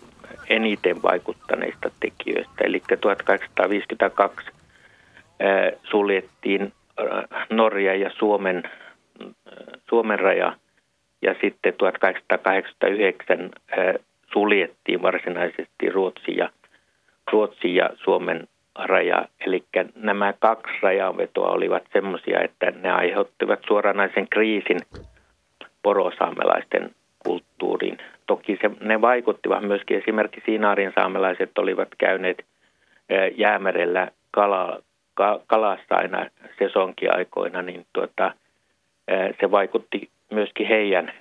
eniten 0.50 1.04
vaikuttaneista 1.04 1.92
tekijöistä. 2.00 2.64
Eli 2.64 2.84
1852 3.02 4.57
suljettiin 5.84 6.74
Norja 7.50 7.96
ja 7.96 8.12
Suomen, 8.18 8.64
Suomen 9.90 10.20
raja 10.20 10.54
ja 11.22 11.36
sitten 11.42 11.74
1889 11.74 13.52
suljettiin 14.34 15.02
varsinaisesti 15.02 15.90
Ruotsi 15.90 16.38
ja, 16.38 16.50
Ruotsi 17.32 17.76
ja 17.76 17.90
Suomen 17.96 18.48
raja. 18.76 19.26
Eli 19.46 19.64
nämä 19.96 20.34
kaksi 20.40 20.74
rajanvetoa 20.82 21.52
olivat 21.52 21.84
semmoisia, 21.94 22.42
että 22.42 22.72
ne 22.72 22.92
aiheuttivat 22.92 23.60
suoranaisen 23.68 24.28
kriisin 24.30 24.80
porosaamelaisten 25.84 26.92
kulttuuriin. 27.20 27.98
Toki 28.28 28.58
se, 28.62 28.70
ne 28.80 29.02
vaikuttivat 29.02 29.64
myöskin 29.64 29.98
esimerkiksi 29.98 30.56
Inaarin 30.56 30.92
saamelaiset 30.96 31.58
olivat 31.58 31.88
käyneet 31.98 32.46
jäämerellä 33.36 34.12
kala, 34.32 34.80
ka, 35.18 35.40
kalassa 35.48 35.96
aina 35.96 36.26
sesonkiaikoina, 36.60 37.62
niin 37.62 37.86
tuota, 37.94 38.34
se 39.40 39.52
vaikutti 39.52 40.10
myöskin 40.32 40.68
heidän, 40.68 41.12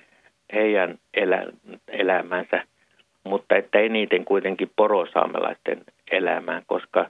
heidän 0.53 0.97
elä, 1.13 1.43
elämänsä, 1.87 2.63
mutta 3.23 3.55
että 3.55 3.79
eniten 3.79 4.25
kuitenkin 4.25 4.71
porosaamelaisten 4.75 5.81
elämään, 6.11 6.63
koska 6.67 7.05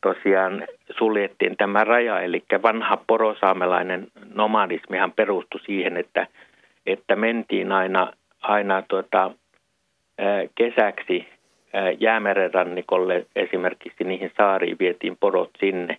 tosiaan 0.00 0.66
suljettiin 0.98 1.56
tämä 1.56 1.84
raja, 1.84 2.20
eli 2.20 2.42
vanha 2.62 2.98
porosaamelainen 3.06 4.06
nomadismihan 4.34 5.12
perustui 5.12 5.60
siihen, 5.60 5.96
että, 5.96 6.26
että 6.86 7.16
mentiin 7.16 7.72
aina 7.72 8.12
aina 8.42 8.82
tuota, 8.82 9.30
kesäksi 10.54 11.28
jäämeren 11.98 12.54
rannikolle 12.54 13.26
esimerkiksi 13.36 14.04
niihin 14.04 14.32
saariin 14.36 14.76
vietiin 14.78 15.16
porot 15.20 15.50
sinne. 15.60 15.98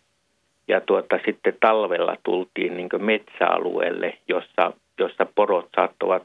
Ja 0.67 0.81
tuota, 0.81 1.19
sitten 1.25 1.57
talvella 1.59 2.15
tultiin 2.23 2.77
niin 2.77 2.89
metsäalueelle, 2.97 4.17
jossa, 4.27 4.73
jossa 4.99 5.25
porot 5.35 5.69
saattavat 5.75 6.23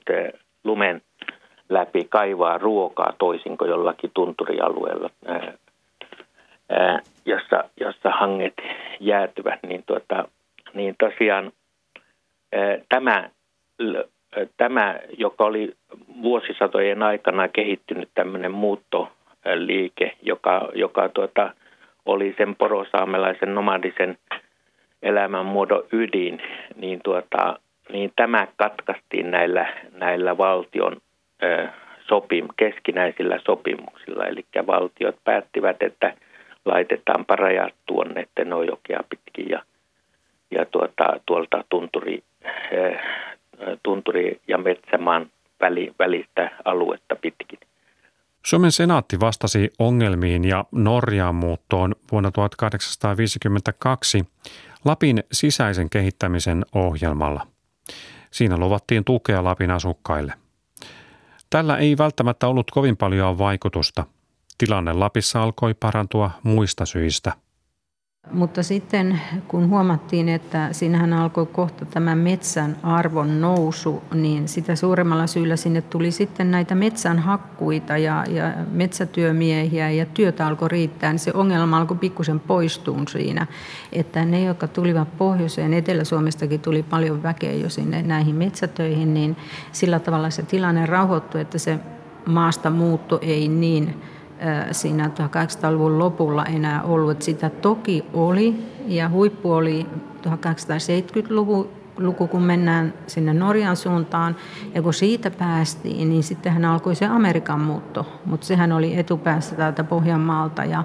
lumen 0.65 1.03
läpi 1.69 2.05
kaivaa 2.09 2.59
ruokaa 2.59 3.13
toisin 3.19 3.59
kuin 3.59 3.71
jollakin 3.71 4.11
tunturialueella, 4.15 5.11
ää, 5.27 5.53
ää, 6.69 7.01
jossa, 7.27 7.65
jossa 7.81 8.11
hanget 8.11 8.55
jäätyvät. 9.01 9.63
Niin, 9.63 9.83
tuota, 9.87 10.29
niin 10.75 10.95
tosiaan 10.99 11.53
ää, 12.53 12.79
tämä 12.89 13.31
tämä, 14.57 15.01
joka 15.19 15.45
oli 15.45 15.75
vuosisatojen 16.23 17.03
aikana 17.03 17.49
kehittynyt 17.49 18.09
tämmöinen 18.15 18.53
muuttoliike, 18.53 20.17
joka, 20.23 20.69
joka 20.75 21.09
tuota, 21.09 21.55
oli 22.07 22.35
sen 22.39 22.57
porosaamelaisen 22.57 23.55
nomadisen 23.55 24.19
elämänmuodon 25.03 25.85
ydin, 25.93 26.43
niin, 26.77 27.01
tuota, 27.05 27.59
niin 27.93 28.13
tämä 28.17 28.47
katkaistiin 28.57 29.31
näillä, 29.31 29.67
näillä 29.93 30.39
valtion 30.39 30.97
ö, 31.43 31.69
sopim, 32.09 32.49
keskinäisillä 32.57 33.39
sopimuksilla. 33.47 34.27
Eli 34.27 34.45
valtiot 34.67 35.17
päättivät, 35.25 35.83
että 35.83 36.15
laitetaanpa 36.65 37.37
rajat 37.37 37.75
tuonne 37.87 38.27
Tenojokea 38.35 39.01
pitkin 39.09 39.51
ja, 39.51 39.63
ja 40.51 40.67
tuota, 40.67 41.21
tuolta 41.27 41.65
tunturi, 41.69 42.23
tunturi- 43.83 44.41
ja 44.49 44.59
metsämaan 44.59 45.27
väli, 45.61 45.93
välistä 45.99 46.51
aluetta 46.65 47.17
pitkin. 47.17 47.59
Suomen 48.47 48.73
senaatti 48.73 49.21
vastasi 49.21 49.71
ongelmiin 49.79 50.45
ja 50.45 50.65
Norjaan 50.73 51.35
muuttoon 51.35 51.95
vuonna 52.13 52.31
1852 52.31 54.25
Lapin 54.85 55.25
sisäisen 55.33 55.91
kehittämisen 55.91 56.65
ohjelmalla. 56.75 57.47
Siinä 58.31 58.57
luvattiin 58.57 59.05
tukea 59.05 59.45
Lapin 59.45 59.71
asukkaille. 59.71 60.35
Tällä 61.51 61.77
ei 61.77 61.99
välttämättä 61.99 62.49
ollut 62.49 62.71
kovin 62.71 62.97
paljon 62.97 63.39
vaikutusta. 63.39 64.05
Tilanne 64.59 64.93
Lapissa 64.93 65.43
alkoi 65.43 65.75
parantua 65.75 66.31
muista 66.43 66.87
syistä– 66.87 67.33
mutta 68.31 68.63
sitten 68.63 69.21
kun 69.49 69.69
huomattiin, 69.69 70.29
että 70.29 70.69
siinähän 70.73 71.13
alkoi 71.13 71.47
kohta 71.47 71.85
tämä 71.85 72.15
metsän 72.15 72.77
arvon 72.83 73.41
nousu, 73.41 74.03
niin 74.15 74.49
sitä 74.49 74.77
suuremmalla 74.77 75.27
syyllä 75.27 75.57
sinne 75.57 75.83
tuli 75.83 76.11
sitten 76.11 76.51
näitä 76.51 76.75
metsän 76.75 77.19
hakkuita 77.19 77.99
ja, 77.99 78.25
ja 78.29 78.53
metsätyömiehiä 78.71 79.91
ja 79.91 80.07
työtä 80.07 80.47
alkoi 80.47 80.69
riittää, 80.69 81.13
niin 81.13 81.19
se 81.19 81.31
ongelma 81.35 81.79
alkoi 81.79 81.97
pikkusen 81.97 82.41
poistua 82.41 82.99
siinä, 83.09 83.47
että 83.93 84.25
ne, 84.25 84.45
jotka 84.45 84.69
tulivat 84.69 85.17
pohjoiseen, 85.19 85.75
Etelä-Suomestakin 85.75 86.61
tuli 86.61 86.83
paljon 86.83 87.23
väkeä 87.23 87.53
jo 87.53 87.69
sinne 87.71 88.03
näihin 88.03 88.35
metsätöihin, 88.35 89.15
niin 89.15 89.37
sillä 89.73 89.99
tavalla 89.99 90.31
se 90.31 90.43
tilanne 90.43 90.87
rauhoittui, 90.87 91.41
että 91.41 91.59
se 91.59 91.79
maasta 92.27 92.71
muutto 92.71 93.19
ei 93.23 93.49
niin 93.49 94.03
siinä 94.73 95.07
1800-luvun 95.09 95.99
lopulla 95.99 96.45
enää 96.45 96.83
ollut. 96.83 97.23
Sitä 97.23 97.51
toki 97.51 98.05
oli 98.13 98.55
ja 98.87 99.09
huippu 99.09 99.53
oli 99.53 99.87
1870-luku, 100.23 101.69
luku, 101.99 102.27
kun 102.27 102.43
mennään 102.43 102.95
sinne 103.07 103.35
Norjan 103.35 103.77
suuntaan. 103.77 104.37
Ja 104.75 104.83
kun 104.83 104.95
siitä 104.95 105.31
päästiin, 105.31 106.09
niin 106.09 106.23
sittenhän 106.23 106.65
alkoi 106.65 106.95
se 106.95 107.07
Amerikan 107.07 107.61
muutto, 107.61 108.07
mutta 108.25 108.47
sehän 108.47 108.73
oli 108.73 108.99
etupäässä 108.99 109.55
täältä 109.57 109.85
Pohjanmaalta. 109.85 110.65
Ja 110.65 110.85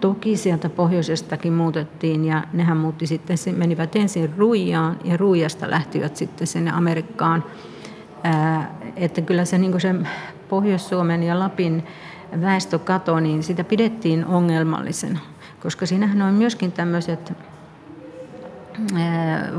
toki 0.00 0.36
sieltä 0.36 0.68
pohjoisestakin 0.68 1.52
muutettiin 1.52 2.24
ja 2.24 2.42
nehän 2.52 2.76
muutti 2.76 3.06
sitten, 3.06 3.36
menivät 3.56 3.96
ensin 3.96 4.34
Ruijaan 4.36 4.96
ja 5.04 5.16
Ruijasta 5.16 5.70
lähtivät 5.70 6.16
sitten 6.16 6.46
sinne 6.46 6.70
Amerikkaan. 6.70 7.44
Ää, 8.24 8.74
että 8.96 9.20
kyllä 9.20 9.44
se, 9.44 9.58
niin 9.58 9.80
se 9.80 9.94
Pohjois-Suomen 10.48 11.22
ja 11.22 11.38
Lapin 11.38 11.84
väestökato, 12.40 13.20
niin 13.20 13.42
sitä 13.42 13.64
pidettiin 13.64 14.26
ongelmallisena, 14.26 15.18
koska 15.62 15.86
siinähän 15.86 16.22
on 16.22 16.34
myöskin 16.34 16.72
tämmöiset 16.72 17.32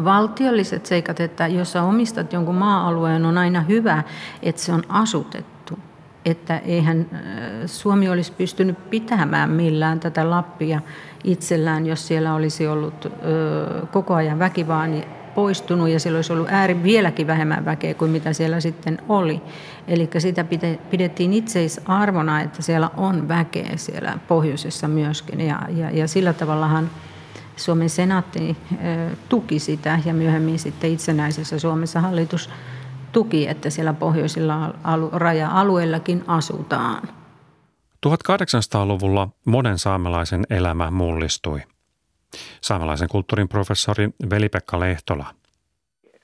valtiolliset 0.04 0.86
seikat, 0.86 1.20
että 1.20 1.48
jos 1.48 1.72
sä 1.72 1.84
omistat 1.84 2.34
jonkun 2.34 2.56
maa-alueen, 2.56 3.26
on 3.26 3.38
aina 3.38 3.62
hyvä, 3.62 4.04
että 4.44 4.62
se 4.62 4.74
on 4.74 4.84
asutettu. 4.90 5.80
Että 6.26 6.58
eihän 6.58 7.06
Suomi 7.66 8.10
olisi 8.10 8.32
pystynyt 8.32 8.90
pitämään 8.90 9.50
millään 9.50 10.00
tätä 10.00 10.30
Lappia 10.30 10.82
itsellään, 11.24 11.86
jos 11.86 12.08
siellä 12.08 12.34
olisi 12.34 12.68
ollut 12.68 13.12
koko 13.92 14.14
ajan 14.14 14.40
väki 14.40 14.68
vaan 14.68 15.04
poistunut 15.36 15.89
ja 15.89 16.00
siellä 16.00 16.17
olisi 16.17 16.34
ollut 16.34 16.48
ääri 16.50 16.84
vieläkin 16.84 17.28
vähemmän 17.28 17.65
väkeä 17.65 17.94
kuin 17.94 18.12
mitä 18.12 18.34
siellä 18.34 18.60
sitten 18.60 18.98
oli. 19.10 19.41
Eli 19.88 20.10
sitä 20.17 20.46
pidettiin 20.89 21.34
itseisarvona, 21.34 22.41
että 22.41 22.62
siellä 22.62 22.89
on 22.98 23.28
väkeä 23.28 23.72
siellä 23.76 24.20
pohjoisessa 24.28 24.88
myöskin 24.88 25.41
ja, 25.41 25.62
ja, 25.70 25.91
ja 25.91 26.08
sillä 26.08 26.34
tavallahan 26.34 26.89
Suomen 27.56 27.89
senaatti 27.89 28.58
tuki 29.30 29.60
sitä 29.60 30.00
ja 30.06 30.13
myöhemmin 30.13 30.60
sitten 30.60 30.91
itsenäisessä 30.91 31.60
Suomessa 31.60 32.02
hallitus 32.02 32.50
tuki, 33.12 33.48
että 33.48 33.70
siellä 33.70 33.94
pohjoisilla 33.94 34.74
raja-alueillakin 35.12 36.24
asutaan. 36.28 37.08
1800-luvulla 38.08 39.30
monen 39.46 39.80
saamelaisen 39.80 40.44
elämä 40.50 40.91
mullistui. 40.91 41.62
Saamelaisen 42.62 43.10
kulttuurin 43.12 43.50
professori 43.50 44.10
Veli-Pekka 44.30 44.80
Lehtola. 44.80 45.26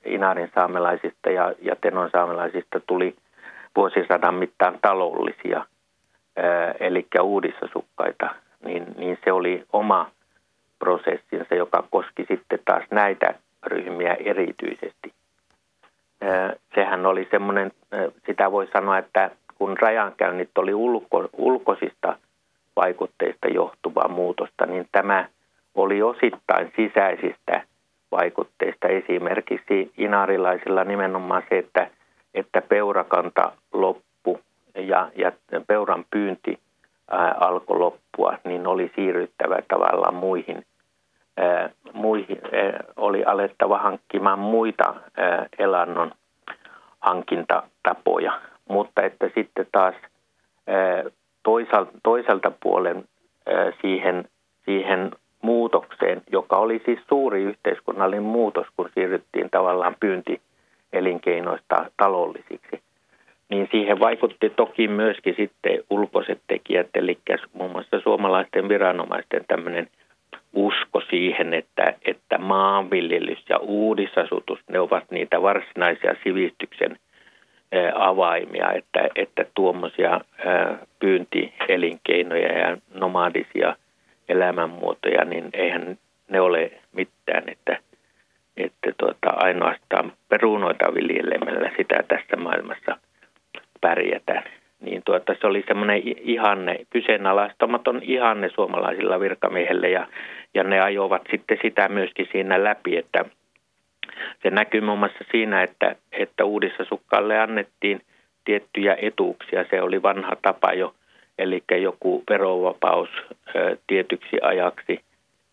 Inaarin 0.05 0.51
saamelaisista 0.55 1.29
ja, 1.29 1.53
ja 1.61 1.75
Tenon 1.75 2.09
saamelaisista 2.11 2.79
tuli 2.79 3.15
vuosisadan 3.75 4.33
mittaan 4.33 4.79
taloudellisia, 4.81 5.65
eli 6.79 7.07
uudissasukkaita, 7.21 8.35
niin, 8.65 8.85
niin 8.97 9.17
se 9.23 9.31
oli 9.31 9.65
oma 9.73 10.11
prosessinsa, 10.79 11.55
joka 11.55 11.83
koski 11.91 12.25
sitten 12.27 12.59
taas 12.65 12.83
näitä 12.91 13.33
ryhmiä 13.65 14.13
erityisesti. 14.13 15.13
Sehän 16.75 17.05
oli 17.05 17.27
semmoinen, 17.31 17.71
sitä 18.25 18.51
voi 18.51 18.67
sanoa, 18.73 18.97
että 18.97 19.31
kun 19.57 19.77
rajankäynnit 19.77 20.57
oli 20.57 20.73
ulko, 20.73 21.29
ulkoisista 21.33 22.17
vaikutteista 22.75 23.47
johtuvaa 23.47 24.07
muutosta, 24.07 24.65
niin 24.65 24.87
tämä 24.91 25.29
oli 25.77 26.01
osittain 26.01 26.73
sisäisistä 26.75 27.61
vaikutteista. 28.11 28.87
Esimerkiksi 28.87 29.91
inarilaisilla 29.97 30.83
nimenomaan 30.83 31.43
se, 31.49 31.57
että, 31.57 31.89
että 32.33 32.61
peurakanta 32.61 33.51
loppu 33.73 34.39
ja, 34.75 35.11
ja 35.15 35.31
peuran 35.67 36.05
pyynti 36.11 36.59
ää, 37.11 37.35
alkoi 37.39 37.77
loppua, 37.77 38.37
niin 38.43 38.67
oli 38.67 38.91
siirryttävä 38.95 39.57
tavallaan 39.67 40.15
muihin, 40.15 40.65
ää, 41.37 41.69
muihin 41.93 42.39
ää, 42.43 42.83
oli 42.95 43.23
alettava 43.23 43.77
hankkimaan 43.77 44.39
muita 44.39 44.95
ää, 45.17 45.45
elannon 45.59 46.11
hankintatapoja 46.99 48.41
mutta 48.69 49.01
että 49.03 49.29
sitten 49.35 49.67
taas 49.71 49.95
toisaalta, 51.43 51.91
toiselta 52.03 52.51
puolen 52.63 53.03
siihen, 53.81 54.25
siihen 54.65 55.11
muutokseen, 55.47 56.21
joka 56.31 56.57
oli 56.57 56.81
siis 56.85 56.99
suuri 57.09 57.43
yhteiskunnallinen 57.43 58.23
muutos, 58.23 58.67
kun 58.77 58.89
siirryttiin 58.93 59.49
tavallaan 59.49 59.95
pyyntielinkeinoista 59.99 61.85
taloudellisiksi, 61.97 62.81
niin 63.49 63.67
siihen 63.71 63.99
vaikutti 63.99 64.49
toki 64.49 64.87
myöskin 64.87 65.35
sitten 65.37 65.83
ulkoiset 65.89 66.41
tekijät, 66.47 66.87
eli 66.93 67.17
muun 67.53 67.71
muassa 67.71 67.99
suomalaisten 67.99 68.69
viranomaisten 68.69 69.45
tämmöinen 69.47 69.87
usko 70.53 71.01
siihen, 71.09 71.53
että, 71.53 71.93
että 72.05 72.37
maanviljelys 72.37 73.43
ja 73.49 73.57
uudisasutus, 73.57 74.59
ne 74.69 74.79
ovat 74.79 75.11
niitä 75.11 75.41
varsinaisia 75.41 76.15
sivistyksen 76.23 76.99
avaimia, 77.95 78.71
että, 78.71 79.09
että 79.15 79.45
tuommoisia 79.53 80.21
pyyntielinkeinoja 80.99 82.59
ja 82.59 82.77
nomadisia 82.93 83.75
elämänmuotoja, 84.29 85.25
niin 85.25 85.49
eihän 85.53 85.97
ne 86.29 86.41
ole 86.41 86.71
mitään, 86.91 87.43
että, 87.47 87.79
että 88.57 88.91
tuota, 88.97 89.29
ainoastaan 89.29 90.13
perunoita 90.29 90.93
viljelemällä 90.93 91.71
sitä 91.77 92.03
tässä 92.07 92.35
maailmassa 92.35 92.97
pärjätään. 93.81 94.43
Niin 94.81 95.01
tuota, 95.05 95.35
se 95.41 95.47
oli 95.47 95.63
semmoinen 95.67 96.01
ihanne, 96.05 96.79
kyseenalaistamaton 96.89 98.01
ihanne 98.03 98.49
suomalaisilla 98.49 99.19
virkamiehillä 99.19 99.87
ja, 99.87 100.07
ja 100.53 100.63
ne 100.63 100.81
ajoivat 100.81 101.21
sitten 101.31 101.57
sitä 101.61 101.89
myöskin 101.89 102.27
siinä 102.31 102.63
läpi, 102.63 102.97
että– 102.97 103.25
se 104.43 104.49
näkyy 104.49 104.81
muun 104.81 104.99
muassa 104.99 105.25
siinä, 105.31 105.63
että, 105.63 105.95
että 106.11 106.45
uudissasukkaille 106.45 107.39
annettiin 107.39 108.01
tiettyjä 108.45 108.97
etuuksia. 109.01 109.65
Se 109.69 109.81
oli 109.81 110.01
vanha 110.01 110.35
tapa 110.41 110.73
jo, 110.73 110.95
eli 111.37 111.63
joku 111.81 112.23
verovapaus 112.29 113.09
tietyksi 113.87 114.37
ajaksi 114.41 114.99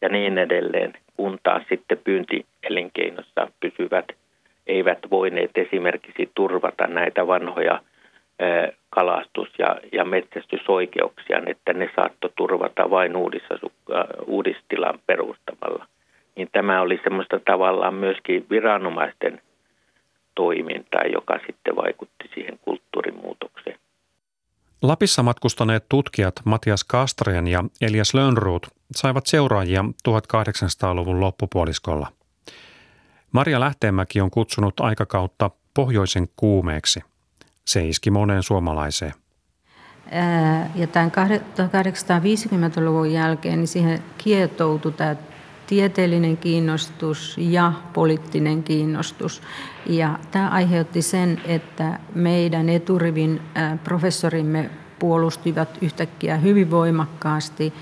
ja 0.00 0.08
niin 0.08 0.38
edelleen, 0.38 0.92
kun 1.16 1.38
taas 1.42 1.62
sitten 1.68 1.98
pyyntielinkeinossa 2.04 3.48
pysyvät 3.60 4.04
eivät 4.66 4.98
voineet 5.10 5.50
esimerkiksi 5.54 6.30
turvata 6.34 6.86
näitä 6.86 7.26
vanhoja 7.26 7.80
kalastus- 8.90 9.58
ja, 9.58 9.76
ja 9.92 10.04
metsästysoikeuksia, 10.04 11.42
että 11.46 11.72
ne 11.72 11.90
saattoi 11.96 12.30
turvata 12.36 12.90
vain 12.90 13.12
uudistilan 14.26 14.98
perustamalla 15.06 15.86
niin 16.36 16.48
tämä 16.52 16.80
oli 16.80 17.00
semmoista 17.04 17.40
tavallaan 17.44 17.94
myöskin 17.94 18.46
viranomaisten 18.50 19.40
toimintaa, 20.34 21.02
joka 21.12 21.40
sitten 21.46 21.76
vaikutti 21.76 22.30
siihen 22.34 22.58
kulttuurimuutokseen. 22.62 23.78
Lapissa 24.82 25.22
matkustaneet 25.22 25.88
tutkijat 25.88 26.34
Matias 26.44 26.84
Kastreen 26.84 27.46
ja 27.46 27.64
Elias 27.80 28.14
Lönnruut 28.14 28.66
saivat 28.96 29.26
seuraajia 29.26 29.84
1800-luvun 30.08 31.20
loppupuoliskolla. 31.20 32.12
Maria 33.32 33.60
Lähteenmäki 33.60 34.20
on 34.20 34.30
kutsunut 34.30 34.80
aikakautta 34.80 35.50
pohjoisen 35.74 36.28
kuumeeksi. 36.36 37.00
Se 37.64 37.88
iski 37.88 38.10
moneen 38.10 38.42
suomalaiseen. 38.42 39.12
Ja 40.74 40.86
tämän 40.86 41.12
1850-luvun 41.36 43.12
jälkeen 43.12 43.58
niin 43.58 43.68
siihen 43.68 44.02
kietoutui 44.18 44.92
tämä 44.92 45.16
tieteellinen 45.66 46.36
kiinnostus 46.36 47.36
ja 47.38 47.72
poliittinen 47.92 48.62
kiinnostus. 48.62 49.42
Ja 49.86 50.18
tämä 50.30 50.48
aiheutti 50.48 51.02
sen, 51.02 51.40
että 51.44 51.98
meidän 52.14 52.68
eturivin 52.68 53.40
professorimme 53.84 54.70
puolustivat 54.98 55.68
yhtäkkiä 55.80 56.36
hyvin 56.36 56.70
voimakkaasti 56.70 57.72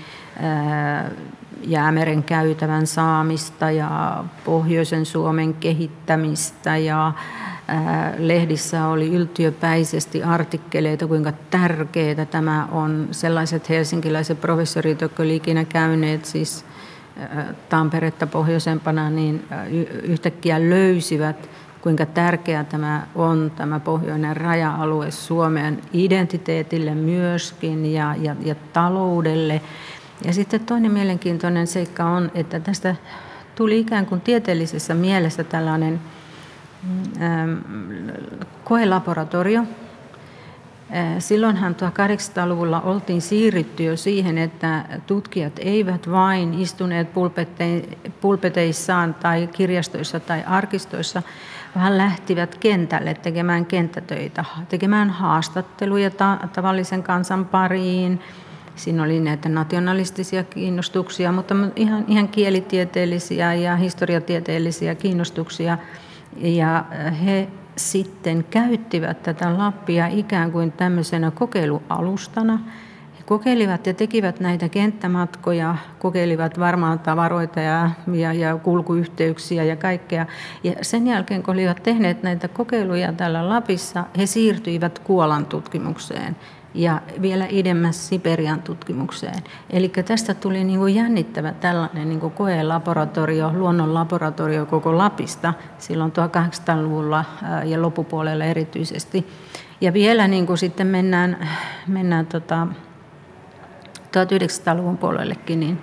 jäämeren 1.63 2.23
käytävän 2.23 2.87
saamista 2.87 3.71
ja 3.71 4.23
pohjoisen 4.45 5.05
Suomen 5.05 5.53
kehittämistä 5.53 6.77
ja 6.77 7.13
lehdissä 8.17 8.87
oli 8.87 9.13
yltiöpäisesti 9.13 10.23
artikkeleita, 10.23 11.07
kuinka 11.07 11.31
tärkeää 11.31 12.25
tämä 12.25 12.67
on. 12.71 13.07
Sellaiset 13.11 13.69
helsinkiläiset 13.69 14.41
professorit, 14.41 15.01
jotka 15.01 15.23
olivat 15.23 15.37
ikinä 15.37 15.65
käyneet 15.65 16.25
siis 16.25 16.65
Tamperetta 17.69 18.27
pohjoisempana, 18.27 19.09
niin 19.09 19.45
yhtäkkiä 20.03 20.69
löysivät, 20.69 21.49
kuinka 21.81 22.05
tärkeä 22.05 22.63
tämä 22.63 23.07
on, 23.15 23.51
tämä 23.55 23.79
pohjoinen 23.79 24.37
raja-alue 24.37 25.11
Suomen 25.11 25.81
identiteetille 25.93 26.95
myöskin 26.95 27.93
ja, 27.93 28.15
ja, 28.21 28.35
ja 28.45 28.55
taloudelle. 28.73 29.61
Ja 30.25 30.33
sitten 30.33 30.59
toinen 30.59 30.91
mielenkiintoinen 30.91 31.67
seikka 31.67 32.05
on, 32.05 32.31
että 32.35 32.59
tästä 32.59 32.95
tuli 33.55 33.79
ikään 33.79 34.05
kuin 34.05 34.21
tieteellisessä 34.21 34.93
mielessä 34.93 35.43
tällainen 35.43 36.01
ähm, 37.21 37.53
koelaboratorio, 38.63 39.63
Silloinhan 41.19 41.75
1800-luvulla 41.75 42.81
oltiin 42.81 43.21
siirrytty 43.21 43.83
jo 43.83 43.97
siihen, 43.97 44.37
että 44.37 44.85
tutkijat 45.07 45.53
eivät 45.59 46.11
vain 46.11 46.53
istuneet 46.53 47.07
pulpeteissaan 48.21 49.13
tai 49.13 49.47
kirjastoissa 49.47 50.19
tai 50.19 50.43
arkistoissa, 50.47 51.21
vaan 51.75 51.97
lähtivät 51.97 52.55
kentälle 52.55 53.13
tekemään 53.13 53.65
kenttätöitä, 53.65 54.45
tekemään 54.69 55.09
haastatteluja 55.09 56.11
tavallisen 56.53 57.03
kansan 57.03 57.45
pariin. 57.45 58.19
Siinä 58.75 59.03
oli 59.03 59.19
näitä 59.19 59.49
nationalistisia 59.49 60.43
kiinnostuksia, 60.43 61.31
mutta 61.31 61.55
ihan, 61.75 62.05
ihan 62.07 62.27
kielitieteellisiä 62.27 63.53
ja 63.53 63.75
historiatieteellisiä 63.75 64.95
kiinnostuksia. 64.95 65.77
Ja 66.37 66.85
he 67.25 67.47
sitten 67.75 68.45
käyttivät 68.49 69.23
tätä 69.23 69.57
Lappia 69.57 70.07
ikään 70.07 70.51
kuin 70.51 70.71
tämmöisenä 70.71 71.31
kokeilualustana. 71.31 72.59
He 73.17 73.23
kokeilivat 73.25 73.87
ja 73.87 73.93
tekivät 73.93 74.39
näitä 74.39 74.69
kenttämatkoja, 74.69 75.75
kokeilivat 75.99 76.59
varmaan 76.59 76.99
tavaroita 76.99 77.59
ja, 77.59 77.89
ja, 78.13 78.33
ja 78.33 78.57
kulkuyhteyksiä 78.57 79.63
ja 79.63 79.75
kaikkea. 79.75 80.25
Ja 80.63 80.73
sen 80.81 81.07
jälkeen, 81.07 81.43
kun 81.43 81.53
olivat 81.53 81.83
tehneet 81.83 82.23
näitä 82.23 82.47
kokeiluja 82.47 83.13
täällä 83.13 83.49
Lapissa, 83.49 84.03
he 84.17 84.25
siirtyivät 84.25 84.99
Kuolan 84.99 85.45
tutkimukseen 85.45 86.35
ja 86.73 87.01
vielä 87.21 87.45
idemmäs 87.49 88.09
Siperian 88.09 88.61
tutkimukseen. 88.61 89.43
Eli 89.69 89.89
tästä 89.89 90.33
tuli 90.33 90.63
niin 90.63 90.79
kuin 90.79 90.95
jännittävä 90.95 91.53
tällainen 91.53 92.09
niin 92.09 92.19
kuin 92.19 92.33
koelaboratorio, 92.33 93.51
luonnon 93.53 93.93
laboratorio 93.93 94.65
koko 94.65 94.97
Lapista 94.97 95.53
silloin 95.77 96.11
1800-luvulla 96.11 97.25
ja 97.63 97.81
loppupuolella 97.81 98.45
erityisesti. 98.45 99.27
Ja 99.81 99.93
vielä 99.93 100.27
niin 100.27 100.47
kuin 100.47 100.57
sitten 100.57 100.87
mennään, 100.87 101.47
mennään 101.87 102.25
tota 102.25 102.67
1900-luvun 103.99 104.97
puolellekin, 104.97 105.59
niin 105.59 105.81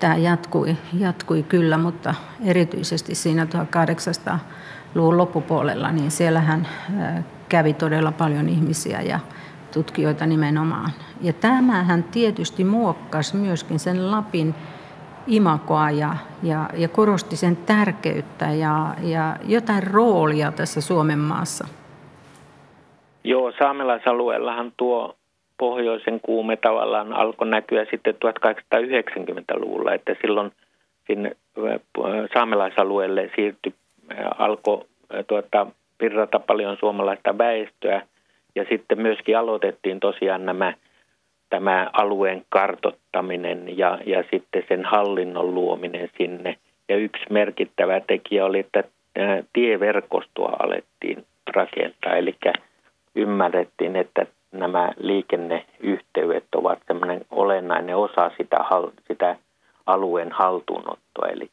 tämä 0.00 0.16
jatkui, 0.16 0.76
jatkui 0.98 1.42
kyllä, 1.42 1.78
mutta 1.78 2.14
erityisesti 2.44 3.14
siinä 3.14 3.44
1800-luvun 3.44 5.18
loppupuolella, 5.18 5.92
niin 5.92 6.10
siellähän 6.10 6.68
kävi 7.48 7.74
todella 7.74 8.12
paljon 8.12 8.48
ihmisiä 8.48 9.00
ja 9.00 9.20
tutkijoita 9.74 10.26
nimenomaan. 10.26 10.90
Ja 11.20 11.32
tämähän 11.32 12.04
tietysti 12.04 12.64
muokkasi 12.64 13.36
myöskin 13.36 13.78
sen 13.78 14.10
Lapin 14.10 14.54
imakoa 15.26 15.90
ja, 15.90 16.10
ja, 16.42 16.68
ja 16.76 16.88
korosti 16.88 17.36
sen 17.36 17.56
tärkeyttä 17.56 18.44
ja, 18.44 18.94
ja 19.02 19.36
jotain 19.44 19.82
roolia 19.82 20.52
tässä 20.52 20.80
Suomen 20.80 21.18
maassa. 21.18 21.68
Joo, 23.24 23.52
saamelaisalueellahan 23.58 24.72
tuo 24.76 25.16
pohjoisen 25.58 26.20
kuume 26.20 26.56
tavallaan 26.56 27.12
alkoi 27.12 27.48
näkyä 27.48 27.86
sitten 27.90 28.14
1890-luvulla, 28.14 29.94
että 29.94 30.16
silloin 30.20 30.52
sinne 31.06 31.36
saamelaisalueelle 32.34 33.30
siirtyi, 33.36 33.74
alkoi 34.38 34.84
tuota, 35.26 35.66
virrata 36.00 36.38
paljon 36.38 36.76
suomalaista 36.80 37.38
väestöä 37.38 38.02
ja 38.54 38.64
sitten 38.68 39.00
myöskin 39.02 39.38
aloitettiin 39.38 40.00
tosiaan 40.00 40.46
nämä 40.46 40.72
tämä 41.50 41.90
alueen 41.92 42.44
kartottaminen 42.48 43.78
ja, 43.78 43.98
ja 44.06 44.24
sitten 44.30 44.64
sen 44.68 44.84
hallinnon 44.84 45.54
luominen 45.54 46.10
sinne. 46.18 46.56
Ja 46.88 46.96
yksi 46.96 47.24
merkittävä 47.30 48.00
tekijä 48.00 48.44
oli, 48.44 48.58
että 48.58 48.84
tieverkostoa 49.52 50.56
alettiin 50.58 51.24
rakentaa, 51.54 52.16
eli 52.16 52.34
ymmärrettiin, 53.14 53.96
että 53.96 54.26
nämä 54.52 54.92
liikenneyhteydet 54.96 56.44
ovat 56.54 56.78
semmoinen 56.86 57.20
olennainen 57.30 57.96
osa 57.96 58.30
sitä, 58.36 58.56
sitä 59.08 59.36
alueen 59.86 60.32
haltuunottoa. 60.32 61.28
Eli, 61.28 61.50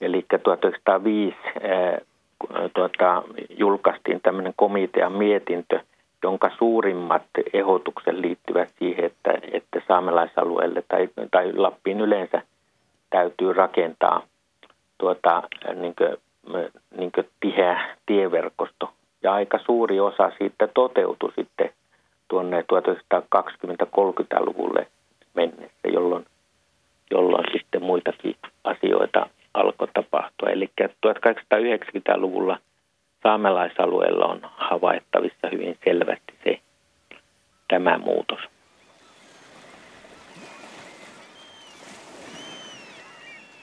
eli 0.00 0.24
1905 0.28 1.36
ää, 1.62 1.98
tuota, 2.74 3.22
julkaistiin 3.58 4.20
tämmöinen 4.20 4.52
komitean 4.56 5.12
mietintö, 5.12 5.80
jonka 6.22 6.50
suurimmat 6.58 7.22
ehdotukset 7.52 8.14
liittyvät 8.14 8.68
siihen, 8.78 9.04
että, 9.04 9.34
että 9.52 9.82
saamelaisalueelle 9.88 10.82
tai, 10.88 11.08
tai 11.30 11.52
Lappiin 11.52 12.00
yleensä 12.00 12.42
täytyy 13.10 13.52
rakentaa 13.52 14.22
tuota, 14.98 15.42
niin 15.74 15.94
kuin, 15.94 16.16
niin 16.96 17.12
kuin 17.12 17.28
tiheä 17.40 17.96
tieverkosto. 18.06 18.90
Ja 19.22 19.32
aika 19.32 19.58
suuri 19.58 20.00
osa 20.00 20.32
siitä 20.38 20.66
toteutui 20.66 21.32
sitten 21.36 21.70
tuonne 22.28 22.60
1920-30-luvulle 22.60 24.86
mennessä, 25.34 25.88
jolloin, 25.92 26.26
jolloin 27.10 27.44
sitten 27.52 27.82
muitakin 27.82 28.36
asioita 28.64 29.26
alkoi 29.54 29.88
tapahtua. 29.94 30.50
Eli 30.50 30.70
1890-luvulla 30.80 32.58
saamelaisalueella 33.22 34.24
on 34.26 34.40
havaittavissa 34.42 35.48
hyvin 35.52 35.78
selvästi 35.84 36.32
se 36.44 36.60
tämä 37.68 37.98
muutos. 37.98 38.38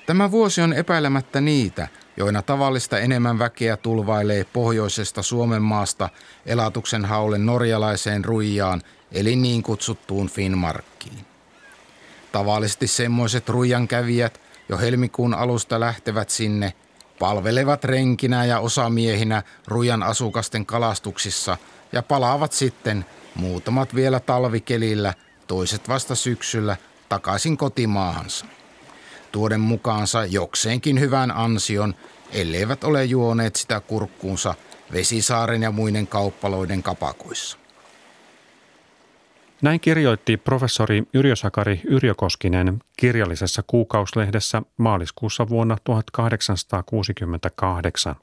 Tämä 0.05 0.31
vuosi 0.31 0.61
on 0.61 0.73
epäilemättä 0.73 1.41
niitä, 1.41 1.87
joina 2.17 2.41
tavallista 2.41 2.99
enemmän 2.99 3.39
väkeä 3.39 3.77
tulvailee 3.77 4.45
pohjoisesta 4.53 5.21
Suomen 5.21 5.61
maasta 5.61 6.09
elatuksen 6.45 7.05
haulle 7.05 7.37
norjalaiseen 7.37 8.25
ruijaan, 8.25 8.81
eli 9.11 9.35
niin 9.35 9.63
kutsuttuun 9.63 10.29
Finnmarkkiin. 10.29 11.25
Tavallisesti 12.31 12.87
semmoiset 12.87 13.49
ruijan 13.49 13.87
kävijät 13.87 14.41
jo 14.69 14.77
helmikuun 14.77 15.33
alusta 15.33 15.79
lähtevät 15.79 16.29
sinne, 16.29 16.73
palvelevat 17.19 17.83
renkinä 17.83 18.45
ja 18.45 18.59
osamiehinä 18.59 19.43
rujan 19.67 20.03
asukasten 20.03 20.65
kalastuksissa 20.65 21.57
ja 21.91 22.03
palaavat 22.03 22.51
sitten 22.51 23.05
muutamat 23.35 23.95
vielä 23.95 24.19
talvikelillä, 24.19 25.13
toiset 25.47 25.89
vasta 25.89 26.15
syksyllä 26.15 26.77
takaisin 27.09 27.57
kotimaahansa 27.57 28.45
tuoden 29.31 29.59
mukaansa 29.59 30.25
jokseenkin 30.25 30.99
hyvän 30.99 31.31
ansion, 31.31 31.95
elleivät 32.31 32.83
ole 32.83 33.05
juoneet 33.05 33.55
sitä 33.55 33.79
kurkkuunsa 33.79 34.55
Vesisaaren 34.91 35.63
ja 35.63 35.71
muiden 35.71 36.07
kauppaloiden 36.07 36.83
kapakoissa. 36.83 37.58
Näin 39.61 39.79
kirjoitti 39.79 40.37
professori 40.37 41.03
Yrjösakari 41.13 41.81
Yrjökoskinen 41.87 42.79
kirjallisessa 42.97 43.63
kuukauslehdessä 43.67 44.61
maaliskuussa 44.77 45.49
vuonna 45.49 45.77
1868. 45.83 48.15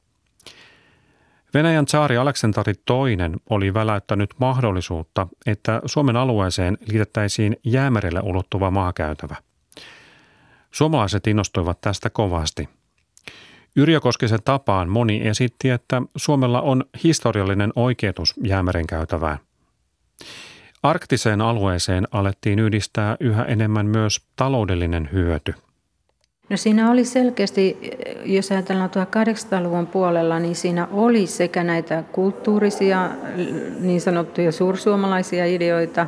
Venäjän 1.54 1.86
tsaari 1.86 2.16
Aleksanteri 2.16 2.72
II 2.72 3.16
oli 3.50 3.74
väläyttänyt 3.74 4.34
mahdollisuutta, 4.38 5.26
että 5.46 5.80
Suomen 5.84 6.16
alueeseen 6.16 6.78
liitettäisiin 6.88 7.56
jäämerelle 7.64 8.20
ulottuva 8.22 8.70
maakäytävä. 8.70 9.36
Suomalaiset 10.70 11.26
innostuivat 11.26 11.80
tästä 11.80 12.10
kovasti. 12.10 12.68
Yrjö 13.76 14.00
Koskisen 14.00 14.42
tapaan 14.44 14.88
moni 14.88 15.28
esitti, 15.28 15.70
että 15.70 16.02
Suomella 16.16 16.60
on 16.60 16.84
historiallinen 17.04 17.72
oikeutus 17.76 18.34
jäämeren 18.44 18.86
käytävään. 18.86 19.38
Arktiseen 20.82 21.40
alueeseen 21.40 22.04
alettiin 22.10 22.58
yhdistää 22.58 23.16
yhä 23.20 23.44
enemmän 23.44 23.86
myös 23.86 24.20
taloudellinen 24.36 25.08
hyöty. 25.12 25.54
No 26.50 26.56
siinä 26.56 26.90
oli 26.90 27.04
selkeästi, 27.04 27.90
jos 28.24 28.50
ajatellaan 28.50 28.90
1800-luvun 28.90 29.86
puolella, 29.86 30.38
niin 30.38 30.56
siinä 30.56 30.88
oli 30.92 31.26
sekä 31.26 31.64
näitä 31.64 32.04
kulttuurisia, 32.12 33.10
niin 33.80 34.00
sanottuja 34.00 34.52
suursuomalaisia 34.52 35.46
ideoita, 35.46 36.06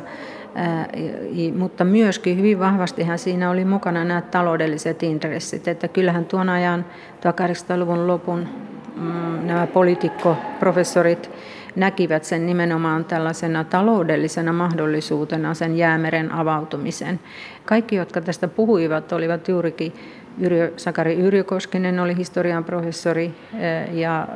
mutta 1.57 1.83
myöskin 1.83 2.37
hyvin 2.37 2.59
vahvastihan 2.59 3.19
siinä 3.19 3.49
oli 3.49 3.65
mukana 3.65 4.05
nämä 4.05 4.21
taloudelliset 4.21 5.03
intressit. 5.03 5.67
Että 5.67 5.87
kyllähän 5.87 6.25
tuon 6.25 6.49
ajan 6.49 6.85
1800-luvun 7.15 8.07
lopun 8.07 8.47
mm, 8.95 9.47
nämä 9.47 9.67
poliitikkoprofessorit 9.67 11.31
näkivät 11.75 12.23
sen 12.23 12.45
nimenomaan 12.45 13.05
tällaisena 13.05 13.63
taloudellisena 13.63 14.53
mahdollisuutena 14.53 15.53
sen 15.53 15.77
jäämeren 15.77 16.31
avautumisen. 16.31 17.19
Kaikki, 17.65 17.95
jotka 17.95 18.21
tästä 18.21 18.47
puhuivat, 18.47 19.11
olivat 19.11 19.47
juurikin 19.47 19.93
Yrjö, 20.39 20.73
Sakari 20.77 21.15
Yrjökoskinen 21.15 21.99
oli 21.99 22.17
historian 22.17 22.63
professori 22.63 23.33
ja 23.91 24.27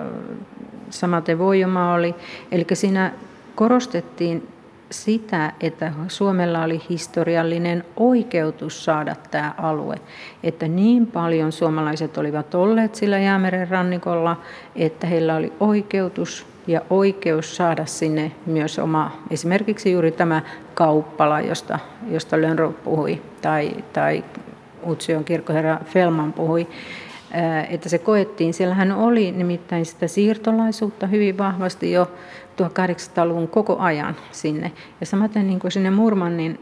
samaten 0.89 1.39
Voijoma 1.39 1.93
oli. 1.93 2.15
Eli 2.51 2.65
siinä 2.73 3.11
korostettiin 3.55 4.47
sitä, 4.89 5.53
että 5.61 5.91
Suomella 6.07 6.63
oli 6.63 6.81
historiallinen 6.89 7.83
oikeutus 7.97 8.85
saada 8.85 9.15
tämä 9.31 9.53
alue. 9.57 9.95
Että 10.43 10.67
niin 10.67 11.07
paljon 11.07 11.51
suomalaiset 11.51 12.17
olivat 12.17 12.55
olleet 12.55 12.95
sillä 12.95 13.19
jäämeren 13.19 13.67
rannikolla, 13.67 14.41
että 14.75 15.07
heillä 15.07 15.35
oli 15.35 15.53
oikeutus 15.59 16.52
ja 16.67 16.81
oikeus 16.89 17.55
saada 17.55 17.85
sinne 17.85 18.31
myös 18.45 18.79
oma, 18.79 19.11
esimerkiksi 19.31 19.91
juuri 19.91 20.11
tämä 20.11 20.41
kauppala, 20.73 21.41
josta, 21.41 21.79
josta 22.09 22.41
Lönnroth 22.41 22.83
puhui, 22.83 23.21
tai, 23.41 23.75
tai 23.93 24.23
Utsion 24.87 25.23
kirkkoherra 25.23 25.77
Felman 25.85 26.33
puhui, 26.33 26.67
että 27.69 27.89
se 27.89 27.97
koettiin. 27.97 28.53
Siellähän 28.53 28.91
oli 28.91 29.31
nimittäin 29.31 29.85
sitä 29.85 30.07
siirtolaisuutta 30.07 31.07
hyvin 31.07 31.37
vahvasti 31.37 31.91
jo 31.91 32.11
1800-luvun 32.61 33.47
koko 33.47 33.77
ajan 33.79 34.15
sinne. 34.31 34.71
Ja 34.99 35.05
samaten 35.05 35.47
niin 35.47 35.59
kuin 35.59 35.71
sinne 35.71 35.89
Murmannin 35.89 36.59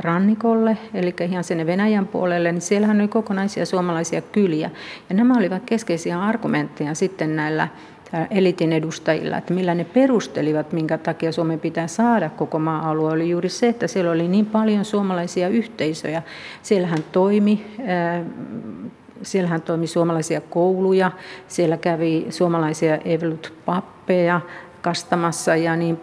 rannikolle, 0.00 0.78
eli 0.94 1.14
ihan 1.28 1.44
sinne 1.44 1.66
Venäjän 1.66 2.06
puolelle, 2.06 2.52
niin 2.52 2.62
siellähän 2.62 3.00
oli 3.00 3.08
kokonaisia 3.08 3.66
suomalaisia 3.66 4.20
kyliä. 4.20 4.70
Ja 5.10 5.16
nämä 5.16 5.34
olivat 5.38 5.62
keskeisiä 5.66 6.22
argumentteja 6.22 6.94
sitten 6.94 7.36
näillä 7.36 7.68
elitin 8.30 8.72
edustajilla, 8.72 9.36
että 9.36 9.54
millä 9.54 9.74
ne 9.74 9.84
perustelivat, 9.84 10.72
minkä 10.72 10.98
takia 10.98 11.32
Suomen 11.32 11.60
pitää 11.60 11.86
saada 11.86 12.30
koko 12.30 12.58
maa-alue, 12.58 13.12
oli 13.12 13.30
juuri 13.30 13.48
se, 13.48 13.68
että 13.68 13.86
siellä 13.86 14.10
oli 14.10 14.28
niin 14.28 14.46
paljon 14.46 14.84
suomalaisia 14.84 15.48
yhteisöjä. 15.48 16.22
Siellähän 16.62 17.04
toimi 17.12 17.66
Siellähän 19.22 19.62
toimi 19.62 19.86
suomalaisia 19.86 20.40
kouluja, 20.40 21.10
siellä 21.48 21.76
kävi 21.76 22.26
suomalaisia 22.30 22.98
evelut-pappeja, 23.04 24.40
kastamassa 24.84 25.56
ja 25.56 25.76
niin, 25.76 26.00